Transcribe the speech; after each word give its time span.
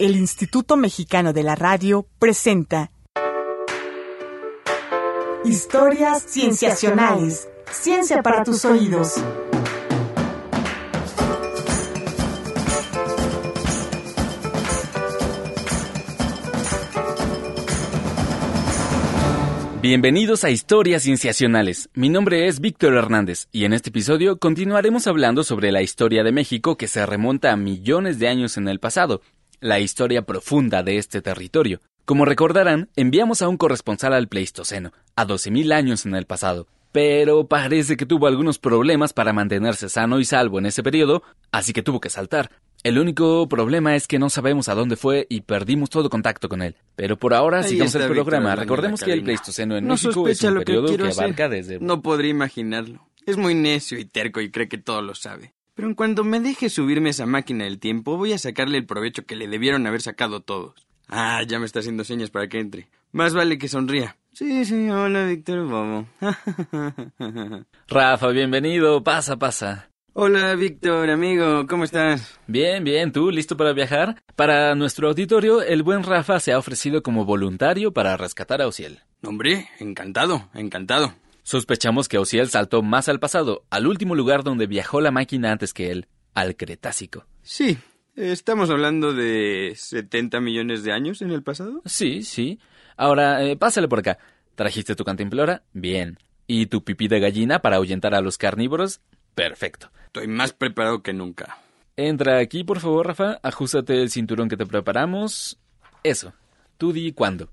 el 0.00 0.16
Instituto 0.16 0.78
Mexicano 0.78 1.34
de 1.34 1.42
la 1.42 1.54
Radio 1.54 2.06
presenta 2.18 2.90
Historias 5.44 6.24
Cienciacionales. 6.26 7.50
Ciencia 7.70 8.22
para 8.22 8.42
tus 8.42 8.64
oídos. 8.64 9.22
Bienvenidos 19.82 20.44
a 20.44 20.50
Historias 20.50 21.02
Cienciacionales. 21.02 21.90
Mi 21.92 22.08
nombre 22.08 22.48
es 22.48 22.60
Víctor 22.60 22.94
Hernández 22.94 23.48
y 23.52 23.64
en 23.64 23.74
este 23.74 23.90
episodio 23.90 24.38
continuaremos 24.38 25.06
hablando 25.06 25.44
sobre 25.44 25.72
la 25.72 25.82
historia 25.82 26.22
de 26.22 26.32
México 26.32 26.78
que 26.78 26.88
se 26.88 27.04
remonta 27.04 27.52
a 27.52 27.56
millones 27.56 28.18
de 28.18 28.28
años 28.28 28.56
en 28.56 28.68
el 28.68 28.78
pasado, 28.78 29.20
la 29.60 29.78
historia 29.78 30.22
profunda 30.22 30.82
de 30.82 30.98
este 30.98 31.22
territorio. 31.22 31.80
Como 32.04 32.24
recordarán, 32.24 32.88
enviamos 32.96 33.42
a 33.42 33.48
un 33.48 33.56
corresponsal 33.56 34.14
al 34.14 34.28
Pleistoceno, 34.28 34.92
a 35.16 35.26
12.000 35.26 35.72
años 35.72 36.06
en 36.06 36.14
el 36.14 36.26
pasado, 36.26 36.66
pero 36.92 37.46
parece 37.46 37.96
que 37.96 38.06
tuvo 38.06 38.26
algunos 38.26 38.58
problemas 38.58 39.12
para 39.12 39.32
mantenerse 39.32 39.88
sano 39.88 40.18
y 40.18 40.24
salvo 40.24 40.58
en 40.58 40.66
ese 40.66 40.82
periodo, 40.82 41.22
así 41.52 41.72
que 41.72 41.82
tuvo 41.82 42.00
que 42.00 42.10
saltar. 42.10 42.50
El 42.82 42.98
único 42.98 43.46
problema 43.48 43.94
es 43.94 44.08
que 44.08 44.18
no 44.18 44.30
sabemos 44.30 44.70
a 44.70 44.74
dónde 44.74 44.96
fue 44.96 45.26
y 45.28 45.42
perdimos 45.42 45.90
todo 45.90 46.08
contacto 46.08 46.48
con 46.48 46.62
él. 46.62 46.76
Pero 46.96 47.18
por 47.18 47.34
ahora 47.34 47.58
Ahí 47.58 47.68
sigamos 47.68 47.94
el 47.94 48.08
programa. 48.08 48.56
Recordemos 48.56 49.02
que 49.02 49.12
el. 49.12 49.22
Pleistoceno 49.22 49.76
en 49.76 49.86
No 49.86 49.94
México 49.94 50.26
es 50.26 50.42
un 50.42 50.54
lo 50.54 50.60
que 50.60 50.64
periodo 50.64 50.96
que 50.96 51.08
hacer. 51.08 51.24
abarca 51.24 51.50
desde... 51.50 51.78
No 51.78 52.00
podría 52.00 52.30
imaginarlo. 52.30 53.06
Es 53.26 53.36
muy 53.36 53.54
necio 53.54 53.98
y 53.98 54.06
terco 54.06 54.40
y 54.40 54.50
cree 54.50 54.68
que 54.70 54.78
todo 54.78 55.02
lo 55.02 55.14
sabe. 55.14 55.52
Pero 55.74 55.88
en 55.88 55.94
cuanto 55.94 56.24
me 56.24 56.40
deje 56.40 56.68
subirme 56.68 57.10
esa 57.10 57.26
máquina 57.26 57.64
del 57.64 57.78
tiempo, 57.78 58.16
voy 58.16 58.32
a 58.32 58.38
sacarle 58.38 58.78
el 58.78 58.86
provecho 58.86 59.24
que 59.24 59.36
le 59.36 59.48
debieron 59.48 59.86
haber 59.86 60.02
sacado 60.02 60.40
todos. 60.40 60.86
Ah, 61.08 61.42
ya 61.46 61.58
me 61.58 61.66
está 61.66 61.80
haciendo 61.80 62.04
señas 62.04 62.30
para 62.30 62.48
que 62.48 62.60
entre. 62.60 62.88
Más 63.12 63.34
vale 63.34 63.58
que 63.58 63.68
sonría. 63.68 64.16
Sí, 64.32 64.64
sí, 64.64 64.88
hola, 64.90 65.26
Víctor 65.26 65.66
Bobo. 65.66 66.06
Rafa, 67.88 68.28
bienvenido. 68.28 69.02
Pasa, 69.02 69.36
pasa. 69.36 69.90
hola, 70.12 70.54
Víctor, 70.54 71.10
amigo, 71.10 71.66
¿cómo 71.66 71.82
estás? 71.84 72.38
Bien, 72.46 72.84
bien, 72.84 73.10
¿tú 73.10 73.30
listo 73.30 73.56
para 73.56 73.72
viajar? 73.72 74.22
Para 74.36 74.74
nuestro 74.76 75.08
auditorio, 75.08 75.62
el 75.62 75.82
buen 75.82 76.04
Rafa 76.04 76.38
se 76.38 76.52
ha 76.52 76.58
ofrecido 76.58 77.02
como 77.02 77.24
voluntario 77.24 77.92
para 77.92 78.16
rescatar 78.16 78.62
a 78.62 78.68
Ociel. 78.68 79.00
Hombre, 79.24 79.68
encantado, 79.80 80.48
encantado. 80.54 81.12
Sospechamos 81.42 82.08
que 82.08 82.18
Ociel 82.18 82.48
saltó 82.48 82.82
más 82.82 83.08
al 83.08 83.20
pasado, 83.20 83.64
al 83.70 83.86
último 83.86 84.14
lugar 84.14 84.44
donde 84.44 84.66
viajó 84.66 85.00
la 85.00 85.10
máquina 85.10 85.52
antes 85.52 85.72
que 85.72 85.90
él, 85.90 86.06
al 86.34 86.56
Cretácico. 86.56 87.26
Sí, 87.42 87.78
estamos 88.16 88.70
hablando 88.70 89.12
de 89.12 89.72
70 89.76 90.40
millones 90.40 90.82
de 90.84 90.92
años 90.92 91.22
en 91.22 91.30
el 91.30 91.42
pasado. 91.42 91.82
Sí, 91.86 92.22
sí. 92.22 92.58
Ahora, 92.96 93.42
eh, 93.44 93.56
pásale 93.56 93.88
por 93.88 94.00
acá. 94.00 94.18
¿Trajiste 94.54 94.94
tu 94.94 95.04
cantimplora? 95.04 95.62
Bien. 95.72 96.18
¿Y 96.46 96.66
tu 96.66 96.84
pipí 96.84 97.08
de 97.08 97.20
gallina 97.20 97.60
para 97.60 97.76
ahuyentar 97.76 98.14
a 98.14 98.20
los 98.20 98.36
carnívoros? 98.36 99.00
Perfecto. 99.34 99.90
Estoy 100.06 100.26
más 100.26 100.52
preparado 100.52 101.02
que 101.02 101.12
nunca. 101.12 101.58
Entra 101.96 102.38
aquí, 102.38 102.64
por 102.64 102.80
favor, 102.80 103.06
Rafa. 103.06 103.38
Ajustate 103.42 104.02
el 104.02 104.10
cinturón 104.10 104.48
que 104.48 104.56
te 104.56 104.66
preparamos. 104.66 105.58
Eso. 106.02 106.32
Tú 106.76 106.92
di 106.92 107.12
cuándo. 107.12 107.50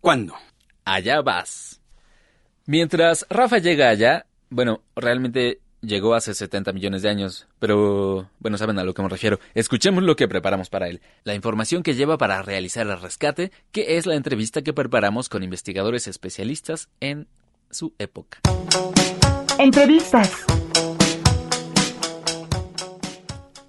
¿Cuándo? 0.00 0.34
Allá 0.84 1.20
vas. 1.20 1.80
Mientras 2.70 3.24
Rafa 3.30 3.56
llega 3.56 3.88
allá, 3.88 4.26
bueno, 4.50 4.82
realmente 4.94 5.60
llegó 5.80 6.12
hace 6.12 6.34
70 6.34 6.74
millones 6.74 7.00
de 7.00 7.08
años, 7.08 7.48
pero 7.58 8.28
bueno, 8.40 8.58
saben 8.58 8.78
a 8.78 8.84
lo 8.84 8.92
que 8.92 9.00
me 9.00 9.08
refiero. 9.08 9.40
Escuchemos 9.54 10.04
lo 10.04 10.16
que 10.16 10.28
preparamos 10.28 10.68
para 10.68 10.86
él. 10.86 11.00
La 11.24 11.34
información 11.34 11.82
que 11.82 11.94
lleva 11.94 12.18
para 12.18 12.42
realizar 12.42 12.86
el 12.86 13.00
rescate, 13.00 13.52
que 13.72 13.96
es 13.96 14.04
la 14.04 14.16
entrevista 14.16 14.60
que 14.60 14.74
preparamos 14.74 15.30
con 15.30 15.42
investigadores 15.42 16.08
especialistas 16.08 16.90
en 17.00 17.26
su 17.70 17.94
época. 17.98 18.40
Entrevistas. 19.58 20.44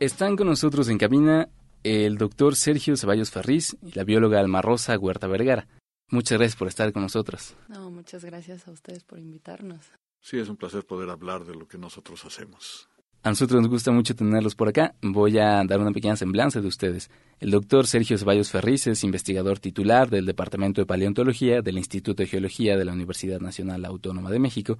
Están 0.01 0.35
con 0.35 0.47
nosotros 0.47 0.89
en 0.89 0.97
cabina 0.97 1.47
el 1.85 2.17
doctor 2.17 2.57
Sergio 2.57 2.97
Ceballos 2.97 3.31
Ferriz 3.31 3.77
y 3.81 3.93
la 3.93 4.03
bióloga 4.03 4.41
Alma 4.41 4.61
Rosa 4.61 4.97
Huerta 4.97 5.27
Vergara. 5.27 5.67
Muchas 6.11 6.37
gracias 6.37 6.55
por 6.55 6.67
estar 6.67 6.91
con 6.91 7.03
nosotros. 7.03 7.55
No, 7.67 7.91
muchas 7.91 8.25
gracias 8.25 8.67
a 8.67 8.71
ustedes 8.71 9.03
por 9.03 9.19
invitarnos. 9.19 9.79
Sí, 10.21 10.37
es 10.37 10.49
un 10.49 10.57
placer 10.57 10.85
poder 10.85 11.09
hablar 11.09 11.45
de 11.45 11.55
lo 11.55 11.67
que 11.67 11.77
nosotros 11.77 12.25
hacemos. 12.25 12.89
A 13.21 13.29
nosotros 13.29 13.61
nos 13.61 13.69
gusta 13.69 13.91
mucho 13.91 14.15
tenerlos 14.15 14.55
por 14.55 14.69
acá. 14.69 14.95
Voy 15.01 15.37
a 15.39 15.61
dar 15.65 15.81
una 15.81 15.91
pequeña 15.91 16.15
semblanza 16.15 16.61
de 16.61 16.67
ustedes. 16.67 17.11
El 17.39 17.51
doctor 17.51 17.85
Sergio 17.85 18.17
Ceballos 18.17 18.49
Ferriz 18.49 18.87
es 18.87 19.03
investigador 19.03 19.59
titular 19.59 20.09
del 20.09 20.25
Departamento 20.25 20.81
de 20.81 20.85
Paleontología 20.85 21.61
del 21.61 21.77
Instituto 21.77 22.23
de 22.23 22.29
Geología 22.29 22.77
de 22.77 22.85
la 22.85 22.93
Universidad 22.93 23.41
Nacional 23.41 23.83
Autónoma 23.83 24.31
de 24.31 24.39
México. 24.39 24.77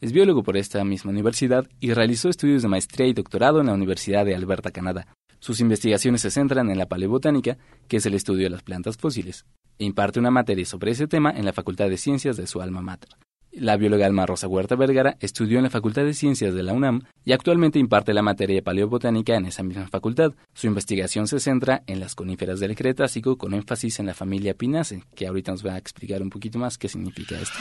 Es 0.00 0.12
biólogo 0.12 0.42
por 0.42 0.56
esta 0.56 0.82
misma 0.84 1.10
universidad 1.10 1.68
y 1.80 1.92
realizó 1.92 2.30
estudios 2.30 2.62
de 2.62 2.68
maestría 2.68 3.06
y 3.06 3.12
doctorado 3.12 3.60
en 3.60 3.66
la 3.66 3.74
Universidad 3.74 4.24
de 4.24 4.34
Alberta, 4.34 4.70
Canadá. 4.70 5.06
Sus 5.42 5.58
investigaciones 5.58 6.20
se 6.20 6.30
centran 6.30 6.70
en 6.70 6.78
la 6.78 6.86
paleobotánica, 6.86 7.58
que 7.88 7.96
es 7.96 8.06
el 8.06 8.14
estudio 8.14 8.44
de 8.44 8.50
las 8.50 8.62
plantas 8.62 8.96
fósiles, 8.96 9.44
e 9.76 9.84
imparte 9.84 10.20
una 10.20 10.30
materia 10.30 10.64
sobre 10.64 10.92
ese 10.92 11.08
tema 11.08 11.32
en 11.32 11.44
la 11.44 11.52
Facultad 11.52 11.88
de 11.88 11.96
Ciencias 11.96 12.36
de 12.36 12.46
su 12.46 12.62
alma 12.62 12.80
mater. 12.80 13.10
La 13.50 13.76
bióloga 13.76 14.06
Alma 14.06 14.24
Rosa 14.24 14.46
Huerta 14.46 14.76
Vergara 14.76 15.16
estudió 15.18 15.58
en 15.58 15.64
la 15.64 15.70
Facultad 15.70 16.04
de 16.04 16.14
Ciencias 16.14 16.54
de 16.54 16.62
la 16.62 16.72
UNAM 16.72 17.02
y 17.24 17.32
actualmente 17.32 17.80
imparte 17.80 18.14
la 18.14 18.22
materia 18.22 18.54
de 18.54 18.62
paleobotánica 18.62 19.34
en 19.34 19.46
esa 19.46 19.64
misma 19.64 19.88
facultad. 19.88 20.30
Su 20.54 20.68
investigación 20.68 21.26
se 21.26 21.40
centra 21.40 21.82
en 21.88 21.98
las 21.98 22.14
coníferas 22.14 22.60
del 22.60 22.76
Cretácico 22.76 23.36
con 23.36 23.52
énfasis 23.52 23.98
en 23.98 24.06
la 24.06 24.14
familia 24.14 24.54
Pinaceae, 24.54 25.02
que 25.16 25.26
ahorita 25.26 25.50
nos 25.50 25.66
va 25.66 25.74
a 25.74 25.78
explicar 25.78 26.22
un 26.22 26.30
poquito 26.30 26.60
más 26.60 26.78
qué 26.78 26.86
significa 26.86 27.34
esto. 27.40 27.58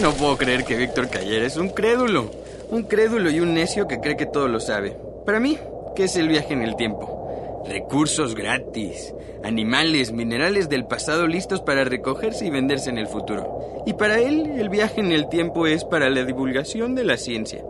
No 0.00 0.14
puedo 0.14 0.38
creer 0.38 0.64
que 0.64 0.78
Víctor 0.78 1.10
cayera. 1.10 1.44
Es 1.44 1.58
un 1.58 1.68
crédulo. 1.68 2.45
Un 2.68 2.82
crédulo 2.82 3.30
y 3.30 3.40
un 3.40 3.54
necio 3.54 3.86
que 3.86 4.00
cree 4.00 4.16
que 4.16 4.26
todo 4.26 4.48
lo 4.48 4.58
sabe. 4.58 4.96
Para 5.24 5.38
mí, 5.38 5.58
¿qué 5.94 6.04
es 6.04 6.16
el 6.16 6.28
viaje 6.28 6.52
en 6.52 6.62
el 6.62 6.74
tiempo? 6.76 7.64
Recursos 7.68 8.34
gratis. 8.34 9.14
Animales, 9.44 10.12
minerales 10.12 10.68
del 10.68 10.86
pasado 10.86 11.26
listos 11.26 11.60
para 11.60 11.84
recogerse 11.84 12.46
y 12.46 12.50
venderse 12.50 12.90
en 12.90 12.98
el 12.98 13.06
futuro. 13.06 13.82
Y 13.86 13.92
para 13.92 14.18
él, 14.18 14.52
el 14.58 14.68
viaje 14.68 15.00
en 15.00 15.12
el 15.12 15.28
tiempo 15.28 15.66
es 15.66 15.84
para 15.84 16.10
la 16.10 16.24
divulgación 16.24 16.96
de 16.96 17.04
la 17.04 17.16
ciencia. 17.16 17.64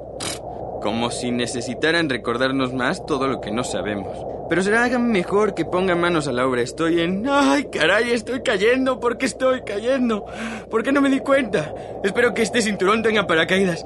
Como 0.86 1.10
si 1.10 1.32
necesitaran 1.32 2.08
recordarnos 2.08 2.72
más 2.72 3.04
todo 3.04 3.26
lo 3.26 3.40
que 3.40 3.50
no 3.50 3.64
sabemos. 3.64 4.16
Pero 4.48 4.62
será 4.62 4.86
mejor 5.00 5.52
que 5.52 5.64
pongan 5.64 6.00
manos 6.00 6.28
a 6.28 6.32
la 6.32 6.46
obra. 6.46 6.62
Estoy 6.62 7.00
en... 7.00 7.28
¡Ay, 7.28 7.64
caray! 7.64 8.12
Estoy 8.12 8.40
cayendo. 8.44 9.00
¿Por 9.00 9.18
qué 9.18 9.26
estoy 9.26 9.62
cayendo? 9.62 10.24
¿Por 10.70 10.84
qué 10.84 10.92
no 10.92 11.00
me 11.00 11.10
di 11.10 11.18
cuenta? 11.18 11.74
Espero 12.04 12.32
que 12.34 12.42
este 12.42 12.62
cinturón 12.62 13.02
tenga 13.02 13.26
paracaídas. 13.26 13.84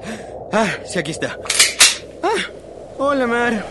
Ah, 0.53 0.67
sí, 0.85 0.99
aquí 0.99 1.09
está. 1.09 1.39
Ah, 2.21 2.51
hola, 2.99 3.25
Mar. 3.25 3.65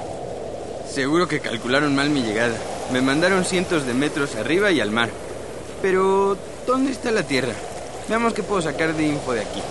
Seguro 0.88 1.28
que 1.28 1.38
calcularon 1.38 1.94
mal 1.94 2.10
mi 2.10 2.22
llegada. 2.22 2.56
Me 2.92 3.00
mandaron 3.00 3.44
cientos 3.44 3.86
de 3.86 3.94
metros 3.94 4.34
arriba 4.34 4.72
y 4.72 4.80
al 4.80 4.90
mar. 4.90 5.08
Pero, 5.80 6.36
¿dónde 6.66 6.90
está 6.90 7.12
la 7.12 7.22
Tierra? 7.22 7.52
Veamos 8.08 8.34
qué 8.34 8.42
puedo 8.42 8.60
sacar 8.60 8.92
de 8.92 9.06
info 9.06 9.34
de 9.34 9.42
aquí. 9.42 9.62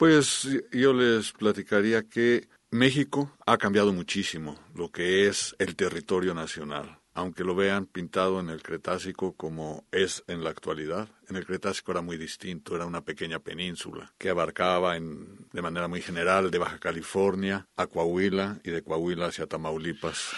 Pues 0.00 0.48
yo 0.72 0.94
les 0.94 1.32
platicaría 1.32 2.04
que 2.04 2.48
México 2.70 3.36
ha 3.44 3.58
cambiado 3.58 3.92
muchísimo 3.92 4.58
lo 4.74 4.90
que 4.90 5.28
es 5.28 5.54
el 5.58 5.76
territorio 5.76 6.32
nacional. 6.32 7.00
Aunque 7.12 7.44
lo 7.44 7.54
vean 7.54 7.84
pintado 7.84 8.40
en 8.40 8.48
el 8.48 8.62
Cretácico 8.62 9.34
como 9.34 9.84
es 9.92 10.24
en 10.26 10.42
la 10.42 10.48
actualidad, 10.48 11.10
en 11.28 11.36
el 11.36 11.44
Cretácico 11.44 11.92
era 11.92 12.00
muy 12.00 12.16
distinto, 12.16 12.74
era 12.74 12.86
una 12.86 13.02
pequeña 13.02 13.40
península 13.40 14.10
que 14.16 14.30
abarcaba 14.30 14.96
en, 14.96 15.46
de 15.52 15.60
manera 15.60 15.86
muy 15.86 16.00
general 16.00 16.50
de 16.50 16.56
Baja 16.56 16.78
California 16.78 17.66
a 17.76 17.86
Coahuila 17.86 18.58
y 18.64 18.70
de 18.70 18.82
Coahuila 18.82 19.26
hacia 19.26 19.46
Tamaulipas. 19.48 20.30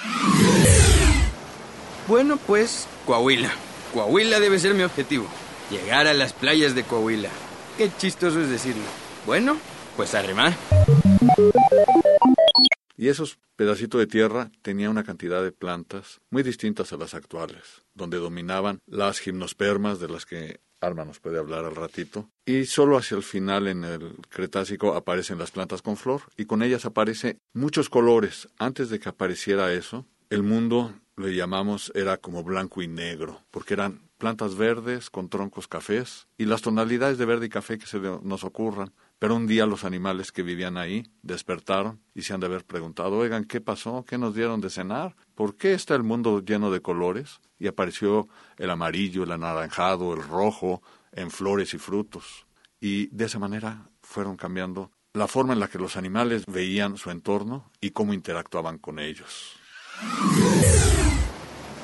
Bueno, 2.08 2.37
pues, 2.49 2.88
Coahuila. 3.06 3.53
Coahuila 3.93 4.41
debe 4.41 4.58
ser 4.58 4.75
mi 4.75 4.82
objetivo. 4.82 5.29
Llegar 5.70 6.08
a 6.08 6.15
las 6.15 6.32
playas 6.32 6.75
de 6.75 6.82
Coahuila. 6.82 7.31
Qué 7.79 7.93
chistoso 7.97 8.41
es 8.41 8.50
decirlo. 8.50 9.02
Bueno, 9.25 9.57
pues 9.97 10.15
a 10.15 10.23
remar. 10.23 10.55
Y 12.97 13.09
esos 13.09 13.39
pedacitos 13.57 14.01
de 14.01 14.07
tierra 14.07 14.51
tenían 14.63 14.91
una 14.91 15.05
cantidad 15.05 15.43
de 15.43 15.53
plantas 15.53 16.21
muy 16.31 16.43
distintas 16.43 16.93
a 16.93 16.97
las 16.97 17.15
actuales, 17.15 17.83
donde 17.95 18.19
dominaban 18.19 18.81
las 18.87 19.21
gimnospermas 19.21 20.01
de 20.01 20.09
las 20.09 20.27
que 20.27 20.61
Alma 20.81 21.05
nos 21.05 21.21
puede 21.21 21.39
hablar 21.39 21.65
al 21.65 21.77
ratito. 21.77 22.29
Y 22.45 22.65
solo 22.65 22.97
hacia 22.99 23.17
el 23.17 23.23
final 23.23 23.69
en 23.69 23.85
el 23.85 24.17
Cretácico 24.29 24.95
aparecen 24.95 25.39
las 25.39 25.53
plantas 25.53 25.81
con 25.81 25.97
flor 25.97 26.23
y 26.37 26.47
con 26.47 26.63
ellas 26.63 26.85
aparece 26.85 27.39
muchos 27.53 27.89
colores. 27.89 28.49
Antes 28.59 28.91
de 28.91 28.99
que 28.99 29.09
apareciera 29.09 29.73
eso, 29.73 30.07
el 30.29 30.43
mundo 30.43 30.93
le 31.17 31.35
llamamos 31.35 31.93
era 31.95 32.17
como 32.17 32.43
blanco 32.43 32.83
y 32.83 32.89
negro, 32.89 33.43
porque 33.51 33.75
eran 33.75 34.01
plantas 34.19 34.57
verdes 34.57 35.11
con 35.11 35.29
troncos 35.29 35.69
cafés 35.69 36.27
y 36.39 36.45
las 36.45 36.63
tonalidades 36.63 37.19
de 37.19 37.27
verde 37.27 37.47
y 37.47 37.49
café 37.49 37.79
que 37.79 37.87
se 37.87 37.99
nos 37.99 38.45
ocurran, 38.45 38.93
Pero 39.23 39.37
un 39.37 39.47
día 39.47 39.67
los 39.67 39.85
animales 39.85 40.33
que 40.33 40.43
vivían 40.43 40.77
ahí 40.77 41.07
despertaron 41.23 42.01
y 42.13 42.23
se 42.23 42.35
han 42.35 42.41
de 42.41 42.47
haber 42.47 42.65
preguntado, 42.65 43.19
oigan, 43.19 43.45
¿qué 43.45 43.61
pasó? 43.61 44.05
¿Qué 44.05 44.19
nos 44.19 44.35
dieron 44.35 44.61
de 44.61 44.69
cenar? 44.69 45.15
¿Por 45.37 45.57
qué 45.57 45.75
está 45.75 45.95
el 45.95 46.03
mundo 46.03 46.41
lleno 46.41 46.73
de 46.73 46.83
colores? 46.83 47.39
Y 47.57 47.69
apareció 47.69 48.27
el 48.57 48.69
amarillo, 48.69 49.23
el 49.23 49.31
anaranjado, 49.31 50.13
el 50.13 50.25
rojo, 50.25 50.83
en 51.13 51.31
flores 51.31 51.73
y 51.73 51.79
frutos. 51.79 52.49
Y 52.81 53.07
de 53.15 53.27
esa 53.27 53.39
manera 53.39 53.89
fueron 54.03 54.37
cambiando 54.37 54.91
la 55.13 55.29
forma 55.29 55.53
en 55.53 55.61
la 55.61 55.69
que 55.69 55.79
los 55.79 55.97
animales 55.97 56.45
veían 56.49 56.97
su 56.97 57.13
entorno 57.13 57.71
y 57.81 57.91
cómo 57.91 58.15
interactuaban 58.15 58.79
con 58.79 58.99
ellos. 58.99 59.53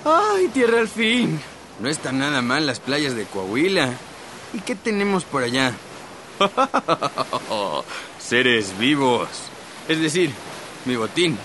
¡Ay, 0.04 0.48
tierra 0.48 0.80
al 0.80 0.88
fin! 0.88 1.38
No 1.78 1.88
están 1.88 2.18
nada 2.18 2.42
mal 2.42 2.66
las 2.66 2.80
playas 2.80 3.14
de 3.14 3.26
Coahuila. 3.26 3.94
¿Y 4.54 4.58
qué 4.58 4.74
tenemos 4.74 5.24
por 5.24 5.44
allá? 5.44 5.72
Seres 8.18 8.78
vivos. 8.78 9.28
Es 9.88 10.00
decir, 10.00 10.32
mi 10.84 10.96
botín. 10.96 11.38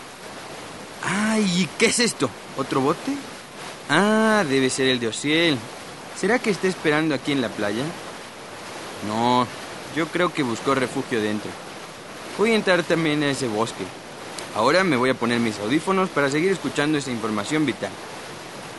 ¡Ay! 1.03 1.67
¿Qué 1.77 1.87
es 1.87 1.99
esto? 1.99 2.29
¿Otro 2.57 2.81
bote? 2.81 3.13
Ah, 3.89 4.43
debe 4.47 4.69
ser 4.69 4.87
el 4.87 4.99
de 4.99 5.07
Ociel. 5.07 5.57
¿Será 6.15 6.39
que 6.39 6.49
está 6.49 6.67
esperando 6.67 7.15
aquí 7.15 7.31
en 7.31 7.41
la 7.41 7.49
playa? 7.49 7.83
No, 9.07 9.45
yo 9.95 10.07
creo 10.07 10.31
que 10.33 10.43
buscó 10.43 10.75
refugio 10.75 11.21
dentro. 11.21 11.51
Voy 12.37 12.51
a 12.51 12.55
entrar 12.55 12.83
también 12.83 13.23
a 13.23 13.31
ese 13.31 13.47
bosque. 13.47 13.83
Ahora 14.55 14.83
me 14.83 14.95
voy 14.95 15.09
a 15.09 15.15
poner 15.15 15.39
mis 15.39 15.59
audífonos 15.59 16.09
para 16.09 16.29
seguir 16.29 16.51
escuchando 16.51 16.97
esa 16.97 17.11
información 17.11 17.65
vital. 17.65 17.91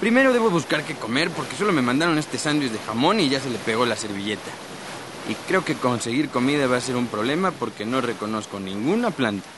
Primero 0.00 0.32
debo 0.32 0.50
buscar 0.50 0.84
qué 0.84 0.94
comer 0.94 1.30
porque 1.30 1.56
solo 1.56 1.72
me 1.72 1.82
mandaron 1.82 2.18
este 2.18 2.38
sándwich 2.38 2.70
de 2.70 2.78
jamón 2.78 3.20
y 3.20 3.28
ya 3.28 3.40
se 3.40 3.50
le 3.50 3.58
pegó 3.58 3.84
la 3.84 3.96
servilleta. 3.96 4.50
Y 5.28 5.34
creo 5.48 5.64
que 5.64 5.74
conseguir 5.74 6.28
comida 6.28 6.66
va 6.66 6.76
a 6.76 6.80
ser 6.80 6.96
un 6.96 7.06
problema 7.06 7.50
porque 7.50 7.86
no 7.86 8.00
reconozco 8.02 8.60
ninguna 8.60 9.10
planta. 9.10 9.48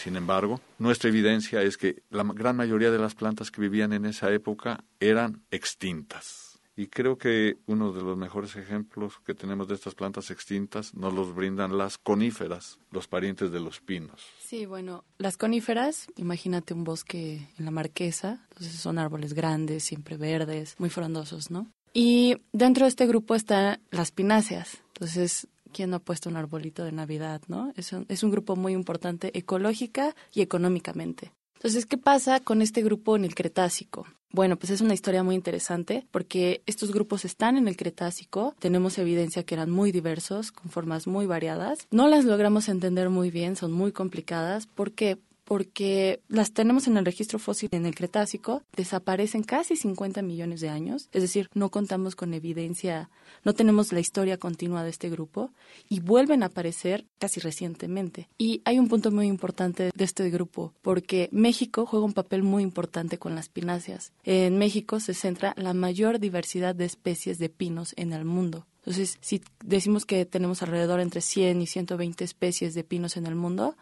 Sin 0.00 0.14
embargo, 0.16 0.60
nuestra 0.78 1.10
evidencia 1.10 1.62
es 1.62 1.76
que 1.76 2.02
la 2.08 2.22
gran 2.22 2.56
mayoría 2.56 2.92
de 2.92 2.98
las 2.98 3.14
plantas 3.16 3.50
que 3.50 3.60
vivían 3.60 3.92
en 3.92 4.04
esa 4.04 4.32
época 4.32 4.84
eran 5.00 5.42
extintas. 5.50 6.60
Y 6.76 6.86
creo 6.86 7.18
que 7.18 7.56
uno 7.66 7.92
de 7.92 8.02
los 8.02 8.16
mejores 8.16 8.54
ejemplos 8.54 9.14
que 9.26 9.34
tenemos 9.34 9.66
de 9.66 9.74
estas 9.74 9.96
plantas 9.96 10.30
extintas 10.30 10.94
nos 10.94 11.12
los 11.12 11.34
brindan 11.34 11.76
las 11.76 11.98
coníferas, 11.98 12.78
los 12.92 13.08
parientes 13.08 13.50
de 13.50 13.58
los 13.58 13.80
pinos. 13.80 14.24
Sí, 14.38 14.64
bueno, 14.64 15.04
las 15.18 15.36
coníferas, 15.36 16.06
imagínate 16.14 16.74
un 16.74 16.84
bosque 16.84 17.48
en 17.58 17.64
la 17.64 17.72
marquesa, 17.72 18.46
entonces 18.50 18.80
son 18.80 19.00
árboles 19.00 19.34
grandes, 19.34 19.82
siempre 19.82 20.16
verdes, 20.16 20.76
muy 20.78 20.88
frondosos, 20.88 21.50
¿no? 21.50 21.66
Y 22.00 22.36
dentro 22.52 22.84
de 22.84 22.90
este 22.90 23.08
grupo 23.08 23.34
están 23.34 23.80
las 23.90 24.12
pináceas, 24.12 24.78
entonces 24.94 25.48
¿quién 25.72 25.90
no 25.90 25.96
ha 25.96 25.98
puesto 25.98 26.28
un 26.30 26.36
arbolito 26.36 26.84
de 26.84 26.92
Navidad, 26.92 27.42
no? 27.48 27.72
Es 27.74 27.92
un, 27.92 28.06
es 28.08 28.22
un 28.22 28.30
grupo 28.30 28.54
muy 28.54 28.72
importante 28.72 29.36
ecológica 29.36 30.14
y 30.32 30.42
económicamente. 30.42 31.32
Entonces, 31.56 31.86
¿qué 31.86 31.98
pasa 31.98 32.38
con 32.38 32.62
este 32.62 32.82
grupo 32.82 33.16
en 33.16 33.24
el 33.24 33.34
Cretácico? 33.34 34.06
Bueno, 34.30 34.56
pues 34.56 34.70
es 34.70 34.80
una 34.80 34.94
historia 34.94 35.24
muy 35.24 35.34
interesante 35.34 36.06
porque 36.12 36.62
estos 36.66 36.92
grupos 36.92 37.24
están 37.24 37.56
en 37.56 37.66
el 37.66 37.76
Cretácico, 37.76 38.54
tenemos 38.60 38.96
evidencia 38.98 39.42
que 39.42 39.56
eran 39.56 39.68
muy 39.68 39.90
diversos, 39.90 40.52
con 40.52 40.70
formas 40.70 41.08
muy 41.08 41.26
variadas. 41.26 41.88
No 41.90 42.06
las 42.06 42.24
logramos 42.24 42.68
entender 42.68 43.10
muy 43.10 43.32
bien, 43.32 43.56
son 43.56 43.72
muy 43.72 43.90
complicadas. 43.90 44.68
¿Por 44.68 44.92
qué? 44.92 45.18
Porque 45.48 46.20
las 46.28 46.52
tenemos 46.52 46.88
en 46.88 46.98
el 46.98 47.06
registro 47.06 47.38
fósil 47.38 47.70
en 47.72 47.86
el 47.86 47.94
Cretácico, 47.94 48.62
desaparecen 48.76 49.42
casi 49.42 49.76
50 49.76 50.20
millones 50.20 50.60
de 50.60 50.68
años, 50.68 51.08
es 51.10 51.22
decir, 51.22 51.48
no 51.54 51.70
contamos 51.70 52.16
con 52.16 52.34
evidencia, 52.34 53.08
no 53.44 53.54
tenemos 53.54 53.90
la 53.94 54.00
historia 54.00 54.36
continua 54.36 54.84
de 54.84 54.90
este 54.90 55.08
grupo 55.08 55.50
y 55.88 56.00
vuelven 56.00 56.42
a 56.42 56.46
aparecer 56.46 57.06
casi 57.18 57.40
recientemente. 57.40 58.28
Y 58.36 58.60
hay 58.66 58.78
un 58.78 58.88
punto 58.88 59.10
muy 59.10 59.26
importante 59.26 59.90
de 59.94 60.04
este 60.04 60.28
grupo, 60.28 60.74
porque 60.82 61.30
México 61.32 61.86
juega 61.86 62.04
un 62.04 62.12
papel 62.12 62.42
muy 62.42 62.62
importante 62.62 63.16
con 63.16 63.34
las 63.34 63.48
pináceas. 63.48 64.12
En 64.24 64.58
México 64.58 65.00
se 65.00 65.14
centra 65.14 65.54
la 65.56 65.72
mayor 65.72 66.18
diversidad 66.18 66.74
de 66.74 66.84
especies 66.84 67.38
de 67.38 67.48
pinos 67.48 67.94
en 67.96 68.12
el 68.12 68.26
mundo. 68.26 68.66
Entonces, 68.80 69.16
si 69.22 69.40
decimos 69.64 70.04
que 70.04 70.26
tenemos 70.26 70.62
alrededor 70.62 71.00
entre 71.00 71.22
100 71.22 71.62
y 71.62 71.66
120 71.66 72.22
especies 72.22 72.74
de 72.74 72.84
pinos 72.84 73.16
en 73.16 73.24
el 73.24 73.34
mundo, 73.34 73.76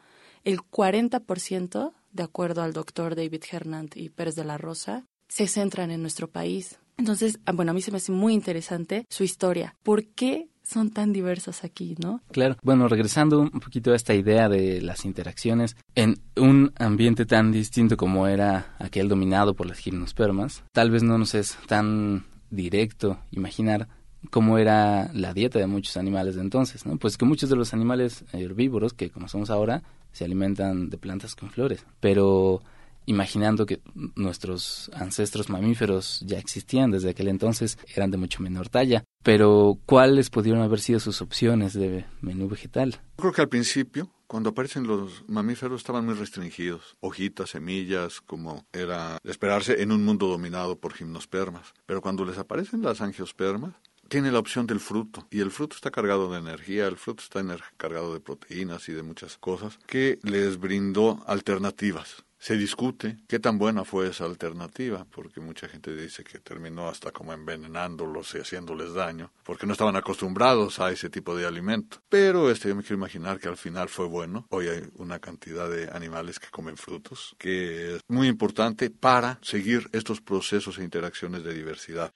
el 0.47 0.61
40%, 0.61 1.93
de 2.13 2.23
acuerdo 2.23 2.63
al 2.63 2.73
doctor 2.73 3.17
David 3.17 3.43
Hernand 3.51 3.97
y 3.97 4.11
Pérez 4.11 4.37
de 4.37 4.45
la 4.45 4.57
Rosa, 4.57 5.05
se 5.29 5.49
centran 5.49 5.91
en 5.91 6.01
nuestro 6.01 6.29
país. 6.29 6.79
Entonces, 6.97 7.41
ah, 7.47 7.53
bueno, 7.53 7.73
a 7.73 7.75
mí 7.75 7.83
se 7.83 7.91
me 7.91 7.97
hace 7.97 8.13
muy 8.13 8.33
interesante 8.33 9.05
su 9.11 9.25
historia. 9.25 9.75
¿Por 9.83 10.07
qué 10.07 10.49
son 10.63 10.91
tan 10.91 11.13
diversos 11.13 11.65
aquí, 11.65 11.97
no? 12.01 12.23
Claro. 12.31 12.57
Bueno, 12.63 12.87
regresando 12.87 13.41
un 13.41 13.51
poquito 13.61 13.93
a 13.93 13.97
esta 13.97 14.15
idea 14.15 14.49
de 14.49 14.81
las 14.81 15.05
interacciones, 15.05 15.77
en 15.97 16.21
un 16.37 16.73
ambiente 16.79 17.27
tan 17.27 17.51
distinto 17.51 17.97
como 17.97 18.29
era 18.29 18.77
aquel 18.79 19.09
dominado 19.09 19.55
por 19.55 19.67
las 19.67 19.79
gimnospermas, 19.79 20.63
tal 20.73 20.93
vez 20.93 21.03
no 21.03 21.19
nos 21.19 21.35
es 21.35 21.59
tan 21.67 22.25
directo 22.51 23.19
imaginar 23.33 23.89
cómo 24.31 24.59
era 24.59 25.11
la 25.13 25.35
dieta 25.35 25.59
de 25.59 25.67
muchos 25.67 25.97
animales 25.97 26.37
de 26.37 26.43
entonces, 26.43 26.87
¿no? 26.87 26.99
Pues 26.99 27.17
que 27.17 27.25
muchos 27.25 27.51
de 27.51 27.57
los 27.57 27.75
animales 27.75 28.25
herbívoros 28.33 28.93
que 28.93 29.11
conocemos 29.11 29.51
ahora 29.51 29.83
se 30.17 30.25
alimentan 30.25 30.89
de 30.89 30.97
plantas 30.97 31.35
con 31.35 31.51
flores, 31.51 31.85
pero 32.01 32.63
imaginando 33.05 33.67
que 33.67 33.83
nuestros 34.15 34.91
ancestros 34.95 35.51
mamíferos 35.51 36.23
ya 36.25 36.39
existían 36.39 36.91
desde 36.91 37.11
aquel 37.11 37.29
entonces, 37.29 37.79
eran 37.95 38.11
de 38.11 38.17
mucho 38.17 38.43
menor 38.43 38.71
talla. 38.71 39.05
Pero, 39.23 39.79
¿cuáles 39.85 40.31
pudieron 40.31 40.63
haber 40.63 40.81
sido 40.81 41.01
sus 41.01 41.21
opciones 41.21 41.75
de 41.75 42.07
menú 42.23 42.49
vegetal? 42.49 42.99
Creo 43.17 43.33
que 43.33 43.43
al 43.43 43.51
principio, 43.51 44.11
cuando 44.27 44.51
aparecen 44.51 44.87
los 44.87 45.23
mamíferos, 45.29 45.83
estaban 45.83 46.07
muy 46.07 46.15
restringidos. 46.15 46.97
Hojitas, 47.01 47.51
semillas, 47.51 48.23
como 48.23 48.65
era 48.73 49.19
esperarse 49.23 49.83
en 49.83 49.93
un 49.93 50.03
mundo 50.03 50.29
dominado 50.29 50.79
por 50.79 50.95
gimnospermas. 50.95 51.75
Pero 51.85 52.01
cuando 52.01 52.25
les 52.25 52.39
aparecen 52.39 52.81
las 52.81 53.03
angiospermas, 53.03 53.75
tiene 54.09 54.33
la 54.33 54.39
opción 54.39 54.67
del 54.67 54.81
fruto 54.81 55.27
y 55.31 55.41
el 55.41 55.51
fruto 55.51 55.77
está 55.77 55.91
cargado 55.91 56.31
de 56.31 56.39
energía, 56.39 56.87
el 56.87 56.97
fruto 56.97 57.23
está 57.23 57.43
cargado 57.77 58.13
de 58.15 58.21
proteínas 58.21 58.89
y 58.89 58.93
de 58.93 59.03
muchas 59.03 59.37
cosas 59.37 59.79
que 59.87 60.19
les 60.23 60.59
brindó 60.59 61.23
alternativas. 61.27 62.25
Se 62.39 62.57
discute 62.57 63.17
qué 63.27 63.41
tan 63.41 63.59
buena 63.59 63.85
fue 63.85 64.09
esa 64.09 64.25
alternativa, 64.25 65.07
porque 65.11 65.41
mucha 65.41 65.69
gente 65.69 65.97
dice 65.97 66.23
que 66.23 66.39
terminó 66.39 66.89
hasta 66.89 67.11
como 67.11 67.33
envenenándolos 67.33 68.35
y 68.35 68.39
haciéndoles 68.39 68.93
daño, 68.93 69.33
porque 69.43 69.67
no 69.67 69.73
estaban 69.73 69.97
acostumbrados 69.97 70.79
a 70.79 70.93
ese 70.93 71.09
tipo 71.09 71.35
de 71.35 71.47
alimento. 71.47 72.03
Pero 72.09 72.51
este, 72.51 72.69
yo 72.69 72.77
me 72.77 72.83
quiero 72.83 72.97
imaginar 72.97 73.41
que 73.41 73.49
al 73.49 73.57
final 73.57 73.89
fue 73.89 74.07
bueno. 74.07 74.47
Hoy 74.51 74.69
hay 74.69 74.83
una 74.97 75.19
cantidad 75.19 75.69
de 75.69 75.91
animales 75.91 76.39
que 76.39 76.49
comen 76.51 76.77
frutos, 76.77 77.35
que 77.39 77.97
es 77.97 78.01
muy 78.07 78.29
importante 78.29 78.91
para 78.91 79.39
seguir 79.43 79.89
estos 79.93 80.21
procesos 80.21 80.79
e 80.79 80.85
interacciones 80.85 81.43
de 81.43 81.55
diversidad. 81.55 82.13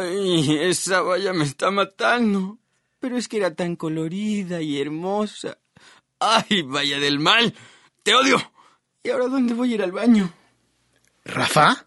Ay, 0.00 0.58
esa 0.60 1.02
valla 1.02 1.32
me 1.32 1.44
está 1.44 1.70
matando. 1.70 2.58
Pero 3.00 3.16
es 3.16 3.28
que 3.28 3.36
era 3.36 3.54
tan 3.54 3.76
colorida 3.76 4.60
y 4.60 4.80
hermosa. 4.80 5.58
¡Ay, 6.18 6.62
vaya 6.62 6.98
del 6.98 7.20
mal! 7.20 7.54
¡Te 8.02 8.14
odio! 8.14 8.38
¿Y 9.02 9.10
ahora 9.10 9.28
dónde 9.28 9.54
voy 9.54 9.72
a 9.72 9.74
ir 9.76 9.82
al 9.82 9.92
baño? 9.92 10.32
¿Rafa? 11.24 11.86